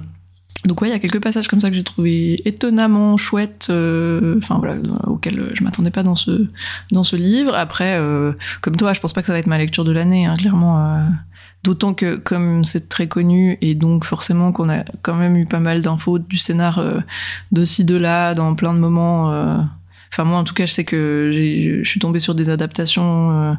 donc 0.64 0.80
ouais, 0.80 0.88
il 0.88 0.92
y 0.92 0.94
a 0.94 0.98
quelques 0.98 1.22
passages 1.22 1.48
comme 1.48 1.60
ça 1.60 1.68
que 1.68 1.76
j'ai 1.76 1.84
trouvé 1.84 2.36
étonnamment 2.44 3.16
chouettes, 3.16 3.68
euh, 3.70 4.36
enfin 4.38 4.58
voilà, 4.58 4.76
auxquels 5.04 5.50
je 5.54 5.62
m'attendais 5.62 5.90
pas 5.90 6.02
dans 6.02 6.16
ce 6.16 6.48
dans 6.90 7.04
ce 7.04 7.14
livre. 7.14 7.54
Après, 7.54 7.98
euh, 7.98 8.32
comme 8.62 8.76
toi, 8.76 8.92
je 8.92 9.00
pense 9.00 9.12
pas 9.12 9.20
que 9.20 9.26
ça 9.26 9.32
va 9.32 9.38
être 9.38 9.46
ma 9.46 9.58
lecture 9.58 9.84
de 9.84 9.92
l'année, 9.92 10.26
hein, 10.26 10.34
clairement. 10.36 11.00
D'autant 11.62 11.94
que 11.94 12.16
comme 12.16 12.64
c'est 12.64 12.88
très 12.88 13.08
connu 13.08 13.58
et 13.60 13.74
donc 13.74 14.04
forcément 14.04 14.52
qu'on 14.52 14.68
a 14.68 14.84
quand 15.02 15.14
même 15.14 15.36
eu 15.36 15.46
pas 15.46 15.58
mal 15.58 15.80
d'infos 15.80 16.18
du 16.18 16.36
scénar 16.36 16.82
de 17.50 17.64
ci 17.64 17.84
de 17.84 17.96
là 17.96 18.34
dans 18.34 18.54
plein 18.54 18.72
de 18.72 18.78
moments 18.78 19.66
Enfin 20.12 20.24
moi 20.24 20.38
en 20.38 20.44
tout 20.44 20.54
cas 20.54 20.66
je 20.66 20.72
sais 20.72 20.84
que 20.84 21.30
je 21.82 21.88
suis 21.88 22.00
tombée 22.00 22.20
sur 22.20 22.34
des 22.34 22.50
adaptations 22.50 23.30
euh, 23.30 23.54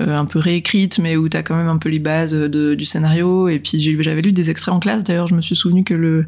euh, 0.00 0.16
un 0.16 0.24
peu 0.24 0.38
réécrites 0.38 0.98
mais 0.98 1.16
où 1.16 1.28
t'as 1.28 1.42
quand 1.42 1.56
même 1.56 1.68
un 1.68 1.78
peu 1.78 1.88
les 1.88 1.98
bases 1.98 2.34
du 2.34 2.84
scénario. 2.84 3.48
Et 3.48 3.58
puis 3.58 3.80
j'avais 4.02 4.22
lu 4.22 4.32
des 4.32 4.50
extraits 4.50 4.74
en 4.74 4.80
classe. 4.80 5.04
D'ailleurs 5.04 5.28
je 5.28 5.34
me 5.34 5.40
suis 5.40 5.56
souvenu 5.56 5.84
que 5.84 5.94
le, 5.94 6.26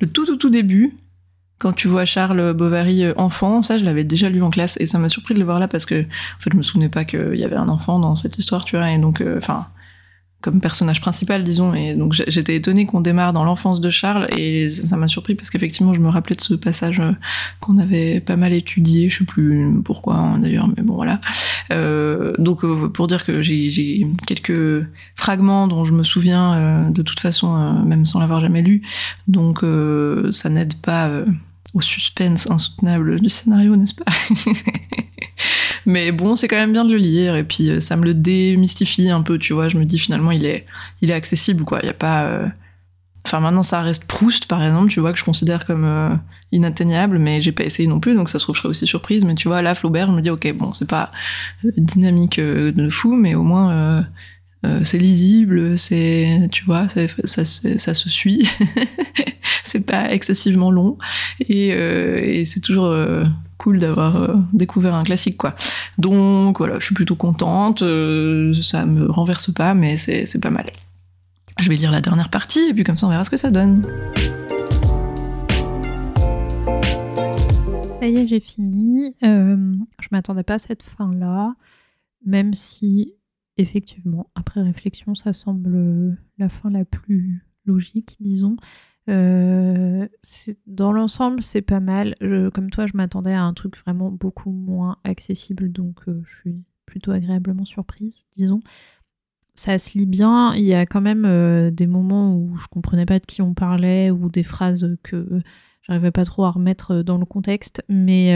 le 0.00 0.06
tout 0.06 0.26
tout 0.26 0.36
tout 0.36 0.50
début 0.50 0.94
quand 1.58 1.72
tu 1.72 1.88
vois 1.88 2.04
Charles 2.04 2.52
Bovary 2.52 3.04
euh, 3.04 3.14
enfant, 3.16 3.62
ça 3.62 3.78
je 3.78 3.84
l'avais 3.84 4.04
déjà 4.04 4.28
lu 4.28 4.42
en 4.42 4.50
classe. 4.50 4.76
Et 4.78 4.86
ça 4.86 4.98
m'a 4.98 5.08
surpris 5.08 5.34
de 5.34 5.38
le 5.38 5.44
voir 5.46 5.58
là 5.58 5.68
parce 5.68 5.86
que 5.86 6.02
en 6.02 6.40
fait 6.40 6.50
je 6.52 6.56
me 6.56 6.62
souvenais 6.62 6.90
pas 6.90 7.04
qu'il 7.04 7.36
y 7.36 7.44
avait 7.44 7.56
un 7.56 7.68
enfant 7.68 7.98
dans 7.98 8.14
cette 8.14 8.36
histoire, 8.38 8.64
tu 8.64 8.76
vois, 8.76 8.90
et 8.90 8.98
donc 8.98 9.22
enfin 9.38 9.66
comme 10.42 10.60
personnage 10.60 11.00
principal, 11.00 11.44
disons. 11.44 11.74
Et 11.74 11.94
donc 11.94 12.12
j'étais 12.12 12.56
étonnée 12.56 12.86
qu'on 12.86 13.00
démarre 13.00 13.32
dans 13.32 13.44
l'enfance 13.44 13.80
de 13.80 13.90
Charles 13.90 14.26
et 14.36 14.70
ça 14.70 14.96
m'a 14.96 15.08
surpris 15.08 15.34
parce 15.34 15.50
qu'effectivement 15.50 15.94
je 15.94 16.00
me 16.00 16.08
rappelais 16.08 16.36
de 16.36 16.40
ce 16.40 16.54
passage 16.54 17.00
euh, 17.00 17.12
qu'on 17.60 17.78
avait 17.78 18.20
pas 18.20 18.36
mal 18.36 18.52
étudié, 18.52 19.08
je 19.08 19.18
sais 19.18 19.24
plus 19.24 19.80
pourquoi 19.84 20.16
hein, 20.16 20.38
d'ailleurs, 20.38 20.68
mais 20.68 20.82
bon 20.82 20.94
voilà. 20.94 21.20
Euh, 21.72 22.32
donc 22.38 22.64
euh, 22.64 22.88
pour 22.88 23.06
dire 23.06 23.24
que 23.24 23.42
j'ai 23.42 24.06
quelques 24.26 24.86
fragments 25.16 25.66
dont 25.66 25.84
je 25.84 25.92
me 25.92 26.04
souviens 26.04 26.90
de 26.90 27.02
toute 27.02 27.20
façon, 27.20 27.82
même 27.84 28.04
sans 28.04 28.20
l'avoir 28.20 28.40
jamais 28.40 28.62
lu, 28.62 28.82
donc 29.26 29.64
ça 30.32 30.48
n'aide 30.48 30.74
pas 30.74 31.10
au 31.74 31.80
suspense 31.80 32.48
insoutenable 32.50 33.20
du 33.20 33.28
scénario, 33.28 33.76
n'est-ce 33.76 33.94
pas? 33.94 34.04
Mais 35.86 36.10
bon, 36.10 36.34
c'est 36.34 36.48
quand 36.48 36.56
même 36.56 36.72
bien 36.72 36.84
de 36.84 36.90
le 36.90 36.98
lire 36.98 37.36
et 37.36 37.44
puis 37.44 37.70
euh, 37.70 37.80
ça 37.80 37.96
me 37.96 38.04
le 38.04 38.12
démystifie 38.12 39.08
un 39.08 39.22
peu, 39.22 39.38
tu 39.38 39.52
vois. 39.52 39.68
Je 39.68 39.78
me 39.78 39.84
dis 39.84 39.98
finalement, 39.98 40.32
il 40.32 40.44
est, 40.44 40.66
il 41.00 41.10
est 41.10 41.14
accessible, 41.14 41.64
quoi. 41.64 41.78
Il 41.82 41.86
y 41.86 41.90
a 41.90 41.94
pas. 41.94 42.24
Euh, 42.24 42.46
enfin, 43.24 43.38
maintenant, 43.38 43.62
ça 43.62 43.80
reste 43.82 44.06
Proust, 44.06 44.46
par 44.46 44.62
exemple, 44.64 44.90
tu 44.90 44.98
vois, 44.98 45.12
que 45.12 45.18
je 45.18 45.24
considère 45.24 45.64
comme 45.64 45.84
euh, 45.84 46.10
inatteignable, 46.50 47.18
mais 47.18 47.40
j'ai 47.40 47.52
pas 47.52 47.64
essayé 47.64 47.88
non 47.88 48.00
plus, 48.00 48.14
donc 48.14 48.28
ça 48.28 48.40
se 48.40 48.44
trouve, 48.44 48.56
je 48.56 48.62
serais 48.62 48.70
aussi 48.70 48.86
surprise. 48.86 49.24
Mais 49.24 49.36
tu 49.36 49.46
vois, 49.46 49.62
là, 49.62 49.76
Flaubert, 49.76 50.08
je 50.08 50.12
me 50.12 50.20
dis, 50.20 50.30
ok, 50.30 50.52
bon, 50.54 50.72
c'est 50.72 50.88
pas 50.88 51.12
dynamique 51.76 52.40
de 52.40 52.90
fou, 52.90 53.14
mais 53.14 53.36
au 53.36 53.44
moins, 53.44 54.04
c'est 54.82 54.98
lisible, 54.98 55.78
c'est, 55.78 56.48
tu 56.50 56.64
vois, 56.64 56.88
ça, 56.88 57.44
ça, 57.44 57.94
se 57.94 58.08
suit. 58.08 58.48
c'est 59.64 59.80
pas 59.80 60.12
excessivement 60.12 60.72
long 60.72 60.98
et 61.48 62.44
c'est 62.44 62.60
toujours 62.60 62.92
cool 63.58 63.78
d'avoir 63.78 64.16
euh, 64.16 64.34
découvert 64.52 64.94
un 64.94 65.04
classique 65.04 65.36
quoi. 65.36 65.54
Donc 65.98 66.58
voilà, 66.58 66.78
je 66.78 66.84
suis 66.84 66.94
plutôt 66.94 67.16
contente, 67.16 67.82
euh, 67.82 68.52
ça 68.54 68.86
me 68.86 69.10
renverse 69.10 69.52
pas 69.52 69.74
mais 69.74 69.96
c'est 69.96 70.40
pas 70.40 70.50
mal. 70.50 70.66
Je 71.58 71.68
vais 71.68 71.76
lire 71.76 71.90
la 71.90 72.00
dernière 72.00 72.28
partie 72.28 72.68
et 72.68 72.74
puis 72.74 72.84
comme 72.84 72.98
ça 72.98 73.06
on 73.06 73.10
verra 73.10 73.24
ce 73.24 73.30
que 73.30 73.36
ça 73.36 73.50
donne. 73.50 73.82
Ça 78.00 78.06
y 78.06 78.16
est, 78.16 78.28
j'ai 78.28 78.40
fini. 78.40 79.14
Euh, 79.24 79.74
je 80.00 80.08
m'attendais 80.12 80.42
pas 80.42 80.54
à 80.54 80.58
cette 80.58 80.82
fin-là, 80.82 81.54
même 82.24 82.52
si 82.54 83.14
effectivement, 83.56 84.30
après 84.34 84.62
réflexion, 84.62 85.14
ça 85.14 85.32
semble 85.32 86.18
la 86.38 86.48
fin 86.48 86.70
la 86.70 86.84
plus 86.84 87.42
logique, 87.64 88.16
disons. 88.20 88.56
Euh, 89.08 90.08
dans 90.66 90.92
l'ensemble, 90.92 91.42
c'est 91.42 91.62
pas 91.62 91.80
mal. 91.80 92.14
comme 92.52 92.70
toi, 92.70 92.86
je 92.86 92.96
m'attendais 92.96 93.32
à 93.32 93.42
un 93.42 93.54
truc 93.54 93.76
vraiment 93.76 94.10
beaucoup 94.10 94.50
moins 94.50 94.98
accessible, 95.04 95.70
donc 95.70 96.00
euh, 96.08 96.22
je 96.24 96.36
suis 96.38 96.64
plutôt 96.86 97.12
agréablement 97.12 97.64
surprise, 97.64 98.24
disons. 98.36 98.60
Ça 99.54 99.78
se 99.78 99.96
lit 99.96 100.06
bien. 100.06 100.54
Il 100.54 100.64
y 100.64 100.74
a 100.74 100.84
quand 100.86 101.00
même 101.00 101.24
euh, 101.24 101.70
des 101.70 101.86
moments 101.86 102.36
où 102.36 102.56
je 102.56 102.66
comprenais 102.68 103.06
pas 103.06 103.18
de 103.18 103.26
qui 103.26 103.42
on 103.42 103.54
parlait 103.54 104.10
ou 104.10 104.28
des 104.28 104.42
phrases 104.42 104.96
que 105.02 105.40
j'arrivais 105.82 106.10
pas 106.10 106.24
trop 106.24 106.44
à 106.44 106.50
remettre 106.50 107.02
dans 107.02 107.16
le 107.16 107.24
contexte, 107.24 107.82
mais, 107.88 108.34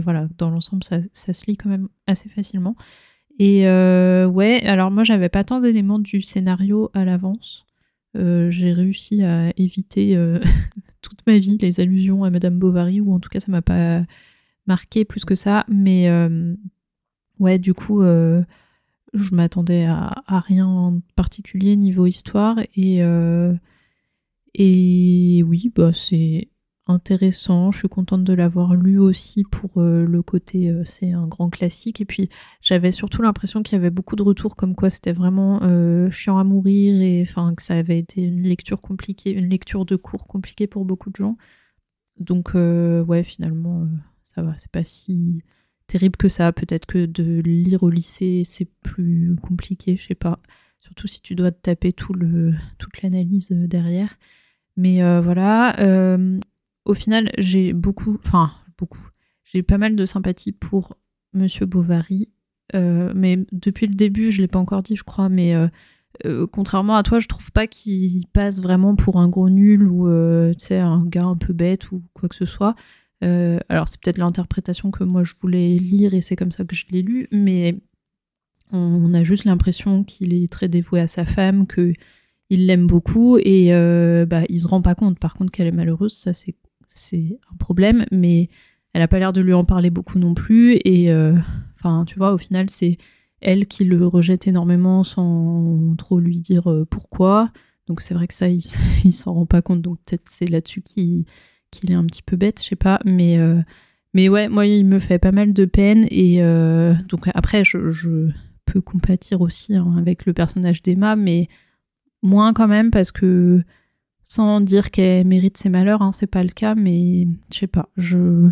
voilà, 0.00 0.28
dans 0.38 0.50
l'ensemble, 0.50 0.84
ça, 0.84 0.98
ça, 1.12 1.32
se 1.32 1.46
lit 1.46 1.56
quand 1.56 1.68
même 1.68 1.88
assez 2.06 2.28
facilement. 2.28 2.76
Et 3.38 3.64
ouais, 3.64 4.62
alors 4.64 4.90
moi, 4.90 5.04
j'avais 5.04 5.28
pas 5.28 5.44
tant 5.44 5.60
d'éléments 5.60 5.98
du 5.98 6.20
scénario 6.20 6.90
à 6.94 7.04
l'avance. 7.04 7.67
Euh, 8.18 8.50
j'ai 8.50 8.72
réussi 8.72 9.22
à 9.22 9.52
éviter 9.56 10.16
euh, 10.16 10.40
toute 11.02 11.24
ma 11.26 11.38
vie 11.38 11.58
les 11.58 11.80
allusions 11.80 12.24
à 12.24 12.30
Madame 12.30 12.58
Bovary, 12.58 13.00
ou 13.00 13.12
en 13.12 13.20
tout 13.20 13.28
cas 13.28 13.40
ça 13.40 13.50
m'a 13.50 13.62
pas 13.62 14.02
marqué 14.66 15.04
plus 15.04 15.24
que 15.24 15.34
ça. 15.34 15.64
Mais 15.68 16.08
euh, 16.08 16.54
ouais, 17.38 17.58
du 17.58 17.74
coup, 17.74 18.02
je 18.02 19.34
m'attendais 19.34 19.86
à, 19.86 20.22
rien 20.26 20.66
en 20.66 21.00
particulier 21.16 21.76
niveau 21.76 22.06
histoire. 22.06 22.58
Et, 22.74 22.98
et 24.54 25.42
oui, 25.42 25.72
bah, 25.74 25.92
c'est 25.92 26.48
intéressant. 26.88 27.70
Je 27.70 27.78
suis 27.78 27.88
contente 27.88 28.24
de 28.24 28.32
l'avoir 28.32 28.74
lu 28.74 28.98
aussi 28.98 29.44
pour 29.44 29.78
euh, 29.78 30.04
le 30.04 30.22
côté 30.22 30.70
euh, 30.70 30.82
c'est 30.84 31.12
un 31.12 31.26
grand 31.26 31.50
classique. 31.50 32.00
Et 32.00 32.04
puis 32.04 32.30
j'avais 32.62 32.92
surtout 32.92 33.22
l'impression 33.22 33.62
qu'il 33.62 33.74
y 33.74 33.80
avait 33.80 33.90
beaucoup 33.90 34.16
de 34.16 34.22
retours 34.22 34.56
comme 34.56 34.74
quoi 34.74 34.90
c'était 34.90 35.12
vraiment 35.12 35.60
euh, 35.62 36.10
chiant 36.10 36.38
à 36.38 36.44
mourir 36.44 37.00
et 37.00 37.22
enfin 37.22 37.54
que 37.54 37.62
ça 37.62 37.74
avait 37.74 37.98
été 37.98 38.22
une 38.22 38.42
lecture 38.42 38.80
compliquée, 38.80 39.32
une 39.32 39.48
lecture 39.48 39.84
de 39.84 39.96
cours 39.96 40.26
compliquée 40.26 40.66
pour 40.66 40.84
beaucoup 40.84 41.10
de 41.10 41.16
gens. 41.16 41.36
Donc 42.18 42.54
ouais, 42.54 43.22
finalement 43.22 43.86
ça 44.24 44.42
va, 44.42 44.56
c'est 44.56 44.70
pas 44.70 44.84
si 44.84 45.42
terrible 45.86 46.16
que 46.16 46.28
ça. 46.28 46.52
Peut-être 46.52 46.86
que 46.86 47.06
de 47.06 47.40
lire 47.40 47.82
au 47.82 47.90
lycée 47.90 48.42
c'est 48.44 48.68
plus 48.82 49.36
compliqué, 49.40 49.96
je 49.96 50.08
sais 50.08 50.14
pas. 50.14 50.40
Surtout 50.80 51.06
si 51.06 51.20
tu 51.22 51.34
dois 51.34 51.52
te 51.52 51.60
taper 51.60 51.92
tout 51.92 52.14
le, 52.14 52.54
toute 52.78 53.02
l'analyse 53.02 53.50
derrière. 53.50 54.18
Mais 54.76 55.00
voilà, 55.20 55.76
au 56.88 56.94
final, 56.94 57.30
j'ai 57.38 57.72
beaucoup, 57.72 58.18
enfin 58.24 58.50
beaucoup, 58.76 59.08
j'ai 59.44 59.62
pas 59.62 59.78
mal 59.78 59.94
de 59.94 60.06
sympathie 60.06 60.52
pour 60.52 60.96
Monsieur 61.34 61.66
Bovary, 61.66 62.32
euh, 62.74 63.12
mais 63.14 63.38
depuis 63.52 63.86
le 63.86 63.94
début, 63.94 64.32
je 64.32 64.40
l'ai 64.40 64.48
pas 64.48 64.58
encore 64.58 64.82
dit, 64.82 64.96
je 64.96 65.04
crois, 65.04 65.28
mais 65.28 65.54
euh, 65.54 65.68
euh, 66.24 66.46
contrairement 66.46 66.96
à 66.96 67.02
toi, 67.02 67.18
je 67.18 67.28
trouve 67.28 67.52
pas 67.52 67.66
qu'il 67.66 68.26
passe 68.32 68.60
vraiment 68.60 68.96
pour 68.96 69.18
un 69.18 69.28
gros 69.28 69.50
nul 69.50 69.86
ou 69.86 70.06
un 70.06 71.06
gars 71.06 71.24
un 71.24 71.36
peu 71.36 71.52
bête 71.52 71.92
ou 71.92 72.02
quoi 72.14 72.28
que 72.28 72.34
ce 72.34 72.46
soit. 72.46 72.74
alors 73.20 73.88
c'est 73.88 74.00
peut-être 74.00 74.18
l'interprétation 74.18 74.90
que 74.90 75.04
moi 75.04 75.24
je 75.24 75.34
voulais 75.40 75.76
lire 75.76 76.14
et 76.14 76.20
c'est 76.22 76.36
comme 76.36 76.52
ça 76.52 76.64
que 76.64 76.74
je 76.74 76.86
l'ai 76.90 77.02
lu, 77.02 77.28
mais 77.32 77.78
on, 78.72 79.12
a 79.14 79.22
juste 79.24 79.44
l'impression 79.44 80.04
qu'il 80.04 80.34
est 80.34 80.50
très 80.50 80.68
dévoué 80.68 81.00
à 81.00 81.08
sa 81.08 81.24
femme, 81.24 81.66
que 81.66 81.92
il 82.50 82.66
l'aime 82.66 82.86
beaucoup 82.86 83.38
et 83.38 83.70
bah, 84.26 84.42
il 84.48 84.60
se 84.60 84.68
rend 84.68 84.82
pas 84.82 84.94
compte 84.94 85.18
par 85.18 85.34
contre 85.34 85.52
qu'elle 85.52 85.66
est 85.66 85.72
malheureuse, 85.72 86.14
ça 86.14 86.32
c'est 86.32 86.54
c'est 86.90 87.38
un 87.52 87.56
problème, 87.56 88.06
mais 88.10 88.48
elle 88.92 89.02
a 89.02 89.08
pas 89.08 89.18
l'air 89.18 89.32
de 89.32 89.40
lui 89.40 89.52
en 89.52 89.64
parler 89.64 89.90
beaucoup 89.90 90.18
non 90.18 90.34
plus. 90.34 90.78
Et 90.84 91.10
euh, 91.10 91.36
enfin, 91.76 92.04
tu 92.04 92.18
vois, 92.18 92.32
au 92.32 92.38
final, 92.38 92.68
c'est 92.68 92.98
elle 93.40 93.66
qui 93.66 93.84
le 93.84 94.06
rejette 94.06 94.46
énormément 94.46 95.04
sans 95.04 95.94
trop 95.96 96.20
lui 96.20 96.40
dire 96.40 96.70
euh, 96.70 96.84
pourquoi. 96.84 97.50
Donc 97.86 98.00
c'est 98.00 98.14
vrai 98.14 98.26
que 98.26 98.34
ça, 98.34 98.48
il, 98.48 98.60
s'en 99.12 99.34
rend 99.34 99.46
pas 99.46 99.62
compte. 99.62 99.82
Donc 99.82 99.98
peut-être 100.06 100.24
c'est 100.26 100.46
là-dessus 100.46 100.82
qu'il 100.82 101.26
est 101.88 101.94
un 101.94 102.04
petit 102.04 102.22
peu 102.22 102.36
bête, 102.36 102.60
je 102.62 102.68
sais 102.68 102.76
pas. 102.76 103.00
Mais, 103.04 103.38
euh, 103.38 103.60
mais 104.14 104.28
ouais, 104.28 104.48
moi, 104.48 104.66
il 104.66 104.84
me 104.84 104.98
fait 104.98 105.18
pas 105.18 105.32
mal 105.32 105.54
de 105.54 105.64
peine. 105.64 106.06
Et 106.10 106.40
donc 107.08 107.28
après, 107.34 107.64
je, 107.64 108.30
peux 108.66 108.80
compatir 108.82 109.40
aussi 109.40 109.74
hein, 109.74 109.94
avec 109.96 110.26
le 110.26 110.34
personnage 110.34 110.82
d'Emma, 110.82 111.16
mais 111.16 111.48
moins 112.22 112.52
quand 112.52 112.68
même 112.68 112.90
parce 112.90 113.12
que 113.12 113.62
sans 114.28 114.60
dire 114.60 114.90
qu'elle 114.90 115.26
mérite 115.26 115.56
ses 115.56 115.70
malheurs, 115.70 116.02
hein, 116.02 116.12
c'est 116.12 116.26
pas 116.26 116.42
le 116.42 116.50
cas, 116.50 116.74
mais 116.74 117.26
je 117.50 117.58
sais 117.58 117.66
pas, 117.66 117.88
je 117.96 118.50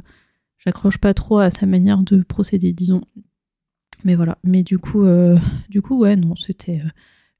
j'accroche 0.58 0.98
pas 0.98 1.14
trop 1.14 1.38
à 1.38 1.50
sa 1.50 1.66
manière 1.66 2.02
de 2.02 2.22
procéder, 2.22 2.72
disons. 2.72 3.02
Mais 4.04 4.14
voilà, 4.14 4.38
mais 4.42 4.62
du 4.62 4.78
coup, 4.78 5.04
euh, 5.04 5.38
du 5.68 5.82
coup, 5.82 5.98
ouais, 5.98 6.16
non, 6.16 6.34
c'était 6.34 6.80
euh, 6.80 6.88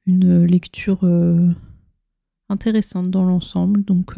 une 0.06 0.44
lecture 0.44 1.04
euh, 1.04 1.50
intéressante 2.50 3.10
dans 3.10 3.24
l'ensemble, 3.24 3.82
donc 3.84 4.14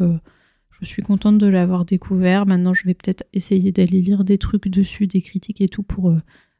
je 0.69 0.85
suis 0.85 1.01
contente 1.01 1.37
de 1.37 1.47
l'avoir 1.47 1.85
découvert. 1.85 2.45
Maintenant, 2.45 2.73
je 2.73 2.85
vais 2.85 2.93
peut-être 2.93 3.23
essayer 3.33 3.71
d'aller 3.71 4.01
lire 4.01 4.23
des 4.25 4.37
trucs 4.37 4.67
dessus, 4.67 5.07
des 5.07 5.21
critiques 5.21 5.61
et 5.61 5.69
tout 5.69 5.83
pour 5.83 6.13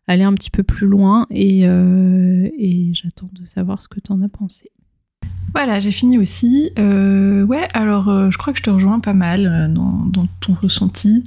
aller 0.08 0.24
un 0.24 0.34
petit 0.34 0.50
peu 0.50 0.64
plus 0.64 0.88
loin, 0.88 1.28
et, 1.30 1.62
et 1.62 2.94
j'attends 2.94 3.30
de 3.34 3.46
savoir 3.46 3.82
ce 3.82 3.88
que 3.88 4.00
tu 4.00 4.12
en 4.12 4.22
as 4.22 4.30
pensé. 4.30 4.72
Voilà, 5.54 5.80
j'ai 5.80 5.92
fini 5.92 6.18
aussi. 6.18 6.72
Euh, 6.78 7.44
ouais, 7.44 7.68
alors 7.74 8.10
euh, 8.10 8.30
je 8.32 8.38
crois 8.38 8.54
que 8.54 8.60
je 8.60 8.64
te 8.64 8.70
rejoins 8.70 9.00
pas 9.00 9.14
mal 9.14 9.46
euh, 9.46 9.68
dans, 9.68 10.28
ton 10.42 10.54
ressenti. 10.54 11.24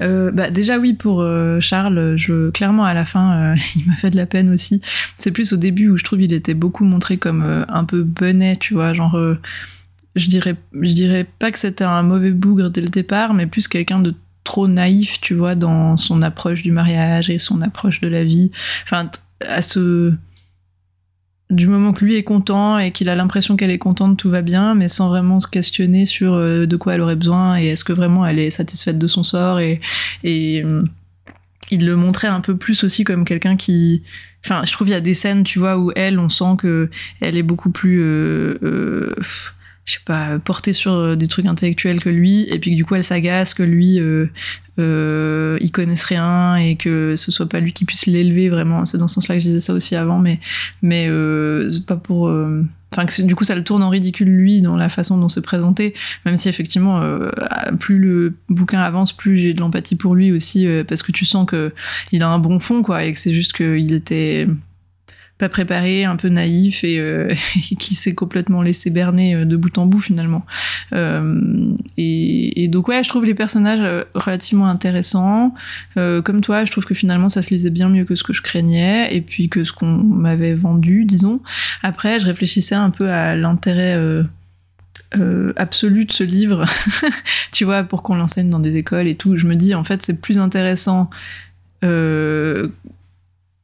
bah, 0.00 0.50
déjà 0.50 0.78
oui, 0.78 0.92
pour 0.92 1.24
Charles, 1.60 2.16
je, 2.16 2.50
clairement 2.50 2.84
à 2.84 2.94
la 2.94 3.04
fin, 3.04 3.54
il 3.76 3.86
m'a 3.86 3.94
fait 3.94 4.10
de 4.10 4.16
la 4.16 4.26
peine 4.26 4.50
aussi. 4.50 4.80
C'est 5.16 5.30
plus 5.30 5.52
au 5.52 5.56
début 5.56 5.88
où 5.88 5.96
je 5.96 6.04
trouve 6.04 6.20
il 6.22 6.32
était 6.32 6.54
beaucoup 6.54 6.84
montré 6.84 7.16
comme 7.16 7.64
un 7.68 7.84
peu 7.84 8.02
bonnet, 8.02 8.56
tu 8.56 8.74
vois, 8.74 8.92
genre 8.92 9.18
je 10.14 10.28
dirais, 10.28 10.56
je 10.80 10.92
dirais 10.92 11.26
pas 11.38 11.52
que 11.52 11.58
c'était 11.58 11.84
un 11.84 12.02
mauvais 12.02 12.32
bougre 12.32 12.70
dès 12.70 12.80
le 12.80 12.88
départ, 12.88 13.34
mais 13.34 13.46
plus 13.46 13.68
quelqu'un 13.68 14.00
de 14.00 14.14
trop 14.44 14.68
naïf, 14.68 15.20
tu 15.20 15.34
vois, 15.34 15.54
dans 15.54 15.96
son 15.96 16.22
approche 16.22 16.62
du 16.62 16.72
mariage 16.72 17.30
et 17.30 17.38
son 17.38 17.60
approche 17.62 18.00
de 18.00 18.08
la 18.08 18.24
vie. 18.24 18.50
Enfin, 18.84 19.10
à 19.46 19.60
ce 19.60 20.14
du 21.50 21.68
moment 21.68 21.92
que 21.92 22.04
lui 22.04 22.16
est 22.16 22.24
content 22.24 22.78
et 22.78 22.90
qu'il 22.90 23.08
a 23.08 23.14
l'impression 23.14 23.56
qu'elle 23.56 23.70
est 23.70 23.78
contente, 23.78 24.16
tout 24.16 24.30
va 24.30 24.42
bien, 24.42 24.74
mais 24.74 24.88
sans 24.88 25.08
vraiment 25.08 25.38
se 25.38 25.46
questionner 25.46 26.04
sur 26.04 26.34
euh, 26.34 26.66
de 26.66 26.76
quoi 26.76 26.94
elle 26.94 27.00
aurait 27.00 27.16
besoin 27.16 27.58
et 27.58 27.66
est-ce 27.66 27.84
que 27.84 27.92
vraiment 27.92 28.26
elle 28.26 28.38
est 28.38 28.50
satisfaite 28.50 28.98
de 28.98 29.06
son 29.06 29.22
sort 29.22 29.60
et, 29.60 29.80
et 30.24 30.62
euh, 30.64 30.82
il 31.70 31.86
le 31.86 31.96
montrait 31.96 32.28
un 32.28 32.40
peu 32.40 32.56
plus 32.56 32.82
aussi 32.84 33.04
comme 33.04 33.24
quelqu'un 33.24 33.56
qui 33.56 34.02
enfin 34.44 34.62
je 34.64 34.72
trouve 34.72 34.88
il 34.88 34.92
y 34.92 34.94
a 34.94 35.00
des 35.00 35.14
scènes 35.14 35.44
tu 35.44 35.58
vois 35.58 35.78
où 35.78 35.92
elle 35.96 36.18
on 36.18 36.28
sent 36.28 36.56
que 36.58 36.90
elle 37.20 37.36
est 37.36 37.42
beaucoup 37.42 37.70
plus 37.70 38.00
euh, 38.02 39.14
je 39.86 39.94
sais 39.94 40.00
pas, 40.04 40.38
portée 40.40 40.72
sur 40.72 40.92
euh, 40.92 41.16
des 41.16 41.28
trucs 41.28 41.46
intellectuels 41.46 42.00
que 42.00 42.10
lui, 42.10 42.42
et 42.50 42.58
puis 42.58 42.72
que 42.72 42.76
du 42.76 42.84
coup 42.84 42.96
elle 42.96 43.04
s'agace 43.04 43.54
que 43.54 43.62
lui, 43.62 43.98
euh, 44.00 44.26
euh, 44.78 45.56
il 45.60 45.70
connaisse 45.70 46.04
rien 46.04 46.56
et 46.56 46.76
que 46.76 47.14
ce 47.16 47.30
soit 47.30 47.48
pas 47.48 47.60
lui 47.60 47.72
qui 47.72 47.84
puisse 47.84 48.06
l'élever 48.06 48.48
vraiment. 48.48 48.84
C'est 48.84 48.98
dans 48.98 49.08
ce 49.08 49.14
sens-là 49.14 49.36
que 49.36 49.40
je 49.40 49.46
disais 49.46 49.60
ça 49.60 49.72
aussi 49.72 49.96
avant, 49.96 50.18
mais 50.18 50.40
mais 50.82 51.06
euh, 51.08 51.70
pas 51.86 51.96
pour. 51.96 52.28
Euh, 52.28 52.62
enfin, 52.92 53.06
du 53.22 53.34
coup, 53.34 53.44
ça 53.44 53.54
le 53.54 53.64
tourne 53.64 53.82
en 53.82 53.88
ridicule 53.88 54.28
lui 54.28 54.60
dans 54.60 54.76
la 54.76 54.88
façon 54.88 55.18
dont 55.18 55.28
c'est 55.28 55.40
présenté, 55.40 55.94
même 56.24 56.36
si 56.36 56.48
effectivement, 56.48 57.00
plus 57.78 57.98
le 57.98 58.34
bouquin 58.48 58.80
avance, 58.80 59.12
plus 59.12 59.38
j'ai 59.38 59.54
de 59.54 59.60
l'empathie 59.60 59.96
pour 59.96 60.14
lui 60.14 60.32
aussi, 60.32 60.66
parce 60.88 61.02
que 61.02 61.12
tu 61.12 61.24
sens 61.24 61.46
que 61.46 61.72
il 62.12 62.22
a 62.22 62.28
un 62.28 62.38
bon 62.38 62.60
fond, 62.60 62.82
quoi, 62.82 63.04
et 63.04 63.12
que 63.12 63.18
c'est 63.18 63.32
juste 63.32 63.52
qu'il 63.52 63.92
était 63.92 64.48
pas 65.38 65.50
préparé, 65.50 66.04
un 66.04 66.16
peu 66.16 66.28
naïf 66.28 66.82
et, 66.82 66.98
euh, 66.98 67.28
qui 67.78 67.94
s'est 67.94 68.14
complètement 68.14 68.62
laissé 68.62 68.90
berner 68.90 69.34
euh, 69.34 69.44
de 69.44 69.56
bout 69.56 69.76
en 69.76 69.86
bout 69.86 70.00
finalement. 70.00 70.46
Euh, 70.94 71.74
et, 71.98 72.68
donc 72.68 72.88
ouais, 72.88 73.02
je 73.04 73.08
trouve 73.08 73.24
les 73.24 73.34
personnages 73.34 74.04
relativement 74.14 74.66
intéressants. 74.66 75.54
Comme 75.94 76.40
toi, 76.40 76.64
je 76.64 76.72
trouve 76.72 76.84
que 76.84 76.94
finalement 76.94 77.28
ça 77.28 77.42
se 77.42 77.50
lisait 77.50 77.70
bien 77.70 77.88
mieux 77.88 78.04
que 78.04 78.16
ce 78.16 78.24
que 78.24 78.32
je 78.32 78.42
craignais 78.42 79.14
et 79.14 79.20
puis 79.20 79.48
que 79.48 79.62
ce 79.62 79.72
qu'on 79.72 79.86
m'avait 79.86 80.54
vendu, 80.54 81.04
disons. 81.04 81.40
Après, 81.82 82.18
je 82.18 82.26
réfléchissais 82.26 82.74
un 82.74 82.90
peu 82.90 83.08
à 83.10 83.36
l'intérêt 83.36 83.96
absolu 85.56 86.06
de 86.06 86.12
ce 86.12 86.24
livre, 86.24 86.64
tu 87.52 87.64
vois, 87.64 87.84
pour 87.84 88.02
qu'on 88.02 88.16
l'enseigne 88.16 88.50
dans 88.50 88.58
des 88.58 88.76
écoles 88.76 89.06
et 89.06 89.14
tout. 89.14 89.36
Je 89.36 89.46
me 89.46 89.54
dis, 89.54 89.74
en 89.74 89.84
fait, 89.84 90.02
c'est 90.02 90.20
plus 90.20 90.38
intéressant 90.38 91.08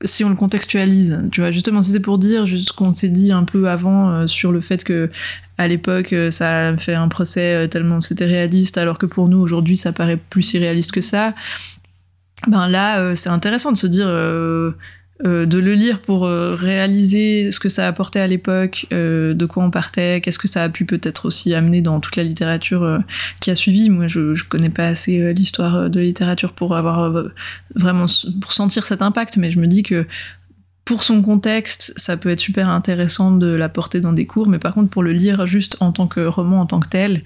si 0.05 0.25
on 0.25 0.29
le 0.29 0.37
contextualise, 0.37 1.29
tu 1.33 1.41
vois, 1.41 1.51
justement, 1.51 1.83
si 1.83 1.93
c'est 1.93 2.01
pour 2.01 2.19
dire 2.19 2.47
ce 2.47 2.73
qu'on 2.73 2.93
s'est 2.93 3.09
dit 3.09 3.33
un 3.33 3.45
peu 3.45 3.69
avant 3.69 4.11
euh, 4.11 4.27
sur 4.27 4.53
le 4.53 4.61
fait 4.61 4.85
que 4.85 5.11
à 5.59 5.69
l'époque 5.69 6.13
euh, 6.13 6.31
ça 6.31 6.77
fait 6.77 6.95
un 6.95 7.09
procès 7.09 7.55
euh, 7.55 7.67
tellement 7.69 8.01
c'était 8.01 8.27
réaliste, 8.27 8.79
alors 8.79 8.99
que 8.99 9.07
pour 9.07 9.29
nous 9.29 9.39
aujourd'hui 9.39 9.77
ça 9.77 9.93
paraît 9.93 10.17
plus 10.17 10.55
irréaliste 10.55 10.93
que 10.93 11.01
ça. 11.01 11.35
Ben 12.49 12.69
là, 12.69 13.15
c'est 13.15 13.29
intéressant 13.29 13.71
de 13.71 13.77
se 13.77 13.87
dire 13.87 14.09
euh, 15.25 15.47
de 15.47 15.59
le 15.59 15.75
lire 15.75 16.01
pour 16.01 16.25
euh, 16.25 16.55
réaliser 16.55 17.53
ce 17.53 17.61
que 17.61 17.69
ça 17.69 17.87
apportait 17.87 18.19
à 18.19 18.27
l'époque, 18.27 18.87
euh, 18.93 19.35
de 19.35 19.47
quoi 19.47 19.63
on 19.63 19.71
partait, 19.71 20.21
qu'est-ce 20.21 20.39
que 20.39 20.49
ça 20.49 20.65
a 20.65 20.69
pu 20.69 20.85
peut-être 20.85 21.27
aussi 21.27 21.55
amener 21.55 21.81
dans 21.81 22.01
toute 22.01 22.17
la 22.17 22.25
littérature 22.25 22.99
qui 23.41 23.51
a 23.51 23.55
suivi. 23.55 23.89
Moi, 23.89 24.09
je, 24.09 24.35
je 24.35 24.45
connais 24.45 24.71
pas 24.71 24.87
assez 24.87 25.33
l'histoire 25.33 25.89
de 25.89 26.01
la 26.01 26.07
littérature 26.07 26.53
pour 26.53 26.77
avoir 26.77 27.13
vraiment 27.75 28.07
pour 28.41 28.53
sentir 28.53 28.85
cet 28.85 29.01
impact, 29.01 29.37
mais 29.37 29.51
je 29.51 29.61
me 29.61 29.67
dis 29.67 29.83
que 29.83 30.07
pour 30.85 31.05
son 31.05 31.23
contexte, 31.23 31.93
ça 31.97 32.17
peut 32.17 32.31
être 32.31 32.41
super 32.41 32.69
intéressant 32.69 33.31
de 33.31 33.47
l'apporter 33.47 34.01
dans 34.01 34.13
des 34.13 34.27
cours, 34.27 34.49
mais 34.49 34.59
par 34.59 34.75
contre 34.75 34.91
pour 34.91 35.03
le 35.03 35.13
lire 35.13 35.47
juste 35.47 35.77
en 35.79 35.93
tant 35.93 36.09
que 36.09 36.21
roman, 36.21 36.61
en 36.61 36.67
tant 36.67 36.81
que 36.81 36.89
tel, 36.89 37.23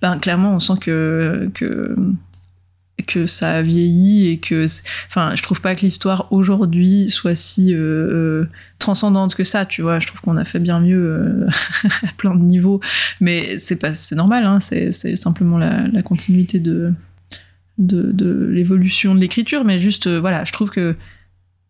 ben 0.00 0.16
clairement 0.18 0.54
on 0.54 0.60
sent 0.60 0.78
que, 0.80 1.50
que 1.54 1.96
que 3.02 3.26
ça 3.26 3.52
a 3.52 3.62
vieilli 3.62 4.28
et 4.28 4.38
que 4.38 4.66
enfin 5.06 5.34
je 5.34 5.42
trouve 5.42 5.60
pas 5.60 5.74
que 5.74 5.82
l'histoire 5.82 6.26
aujourd'hui 6.30 7.10
soit 7.10 7.34
si 7.34 7.74
euh, 7.74 7.78
euh, 7.78 8.48
transcendante 8.78 9.34
que 9.34 9.44
ça 9.44 9.66
tu 9.66 9.82
vois. 9.82 9.98
Je 9.98 10.06
trouve 10.06 10.20
qu'on 10.20 10.36
a 10.36 10.44
fait 10.44 10.58
bien 10.58 10.80
mieux 10.80 10.98
euh, 10.98 11.48
à 12.02 12.12
plein 12.16 12.34
de 12.34 12.42
niveaux. 12.42 12.80
Mais 13.20 13.58
c'est 13.58 13.76
pas 13.76 13.94
c'est 13.94 14.16
normal 14.16 14.44
hein, 14.44 14.60
c'est 14.60 14.92
simplement 15.16 15.58
la, 15.58 16.02
continuité 16.02 16.58
de 16.58 16.92
de, 17.78 18.12
de 18.12 18.48
l'évolution 18.50 19.14
de 19.14 19.20
l'écriture. 19.20 19.64
Mais 19.64 19.78
juste 19.78 20.08
voilà 20.08 20.44
je 20.44 20.52
trouve 20.52 20.70
que 20.70 20.96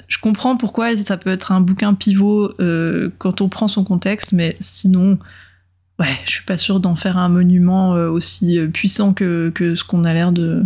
je 0.09 0.19
comprends 0.19 0.57
pourquoi 0.57 0.97
ça 0.97 1.17
peut 1.17 1.31
être 1.31 1.53
un 1.53 1.61
bouquin 1.61 1.95
pivot 1.95 2.53
quand 3.19 3.41
on 3.41 3.49
prend 3.49 3.69
son 3.69 3.85
contexte. 3.85 4.33
Mais 4.33 4.57
sinon 4.61 5.19
ouais 5.99 6.19
je 6.25 6.31
suis 6.31 6.45
pas 6.45 6.57
sûre 6.57 6.81
d'en 6.81 6.95
faire 6.95 7.17
un 7.19 7.29
monument 7.29 7.91
aussi 7.93 8.59
puissant 8.73 9.13
que, 9.13 9.51
que 9.55 9.75
ce 9.75 9.85
qu'on 9.85 10.05
a 10.05 10.13
l'air 10.13 10.33
de 10.33 10.65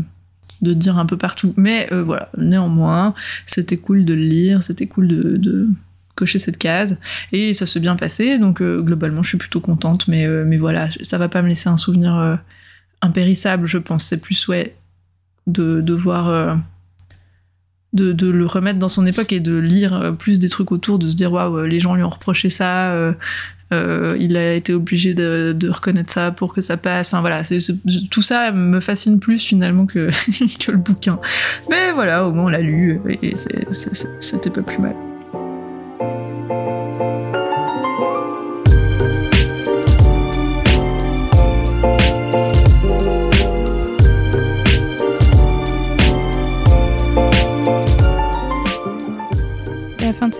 de 0.64 0.72
dire 0.74 0.98
un 0.98 1.06
peu 1.06 1.16
partout. 1.16 1.54
Mais 1.56 1.88
euh, 1.92 2.02
voilà, 2.02 2.30
néanmoins, 2.36 3.14
c'était 3.46 3.76
cool 3.76 4.04
de 4.04 4.14
le 4.14 4.22
lire, 4.22 4.62
c'était 4.64 4.86
cool 4.86 5.06
de, 5.06 5.68
cocher 6.16 6.38
cette 6.38 6.58
case, 6.58 7.00
et 7.32 7.54
ça 7.54 7.66
s'est 7.66 7.80
bien 7.80 7.96
passé, 7.96 8.38
donc 8.38 8.62
euh, 8.62 8.80
globalement, 8.80 9.24
je 9.24 9.30
suis 9.30 9.38
plutôt 9.38 9.58
contente, 9.58 10.06
mais, 10.06 10.26
euh, 10.26 10.44
mais 10.46 10.58
voilà, 10.58 10.88
ça 11.02 11.18
va 11.18 11.28
pas 11.28 11.42
me 11.42 11.48
laisser 11.48 11.68
un 11.68 11.76
souvenir 11.76 12.38
impérissable, 13.02 13.66
je 13.66 13.78
pense. 13.78 14.04
C'est 14.04 14.20
plus, 14.20 14.46
ouais, 14.46 14.76
de, 15.48 15.80
de 15.80 15.94
voir. 15.94 16.56
De, 17.94 18.30
le 18.30 18.46
remettre 18.46 18.80
dans 18.80 18.88
son 18.88 19.06
époque 19.06 19.32
et 19.32 19.40
de 19.40 19.56
lire 19.56 20.14
plus 20.18 20.40
des 20.40 20.48
trucs 20.48 20.72
autour, 20.72 20.98
de 20.98 21.08
se 21.08 21.14
dire 21.14 21.32
waouh, 21.32 21.64
les 21.64 21.78
gens 21.78 21.94
lui 21.94 22.02
ont 22.02 22.10
reproché 22.10 22.50
ça, 22.50 23.14
euh, 23.72 24.16
il 24.20 24.36
a 24.36 24.54
été 24.54 24.72
obligé 24.72 25.14
de, 25.14 25.68
reconnaître 25.68 26.12
ça 26.12 26.30
pour 26.30 26.54
que 26.54 26.60
ça 26.60 26.76
passe. 26.76 27.08
Enfin 27.08 27.20
voilà, 27.20 27.42
tout 28.10 28.22
ça 28.22 28.52
me 28.52 28.80
fascine 28.80 29.18
plus 29.18 29.38
finalement 29.38 29.86
que, 29.86 30.10
que 30.64 30.70
le 30.70 30.78
bouquin. 30.78 31.18
Mais 31.70 31.92
voilà, 31.92 32.26
au 32.26 32.32
moins 32.32 32.44
on 32.44 32.48
l'a 32.48 32.60
lu 32.60 33.00
et 33.22 33.34
c'était 33.36 34.50
pas 34.50 34.62
plus 34.62 34.78
mal. 34.78 34.94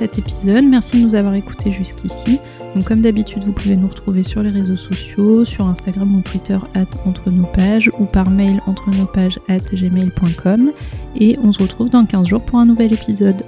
Épisode. 0.04 0.64
Merci 0.64 0.98
de 0.98 1.04
nous 1.04 1.14
avoir 1.14 1.34
écoutés 1.34 1.70
jusqu'ici. 1.70 2.38
Donc 2.74 2.84
comme 2.84 3.00
d'habitude, 3.00 3.44
vous 3.44 3.52
pouvez 3.52 3.76
nous 3.76 3.88
retrouver 3.88 4.22
sur 4.22 4.42
les 4.42 4.50
réseaux 4.50 4.76
sociaux, 4.76 5.44
sur 5.44 5.66
Instagram 5.66 6.14
ou 6.16 6.20
Twitter 6.20 6.58
entre 7.06 7.30
nos 7.30 7.46
pages 7.46 7.90
ou 7.98 8.04
par 8.04 8.30
mail 8.30 8.60
entre 8.66 8.90
nos 8.90 9.06
pages 9.06 9.38
at 9.48 9.60
gmail.com 9.72 10.72
et 11.16 11.38
on 11.42 11.52
se 11.52 11.62
retrouve 11.62 11.90
dans 11.90 12.04
15 12.04 12.26
jours 12.26 12.44
pour 12.44 12.58
un 12.58 12.66
nouvel 12.66 12.92
épisode. 12.92 13.42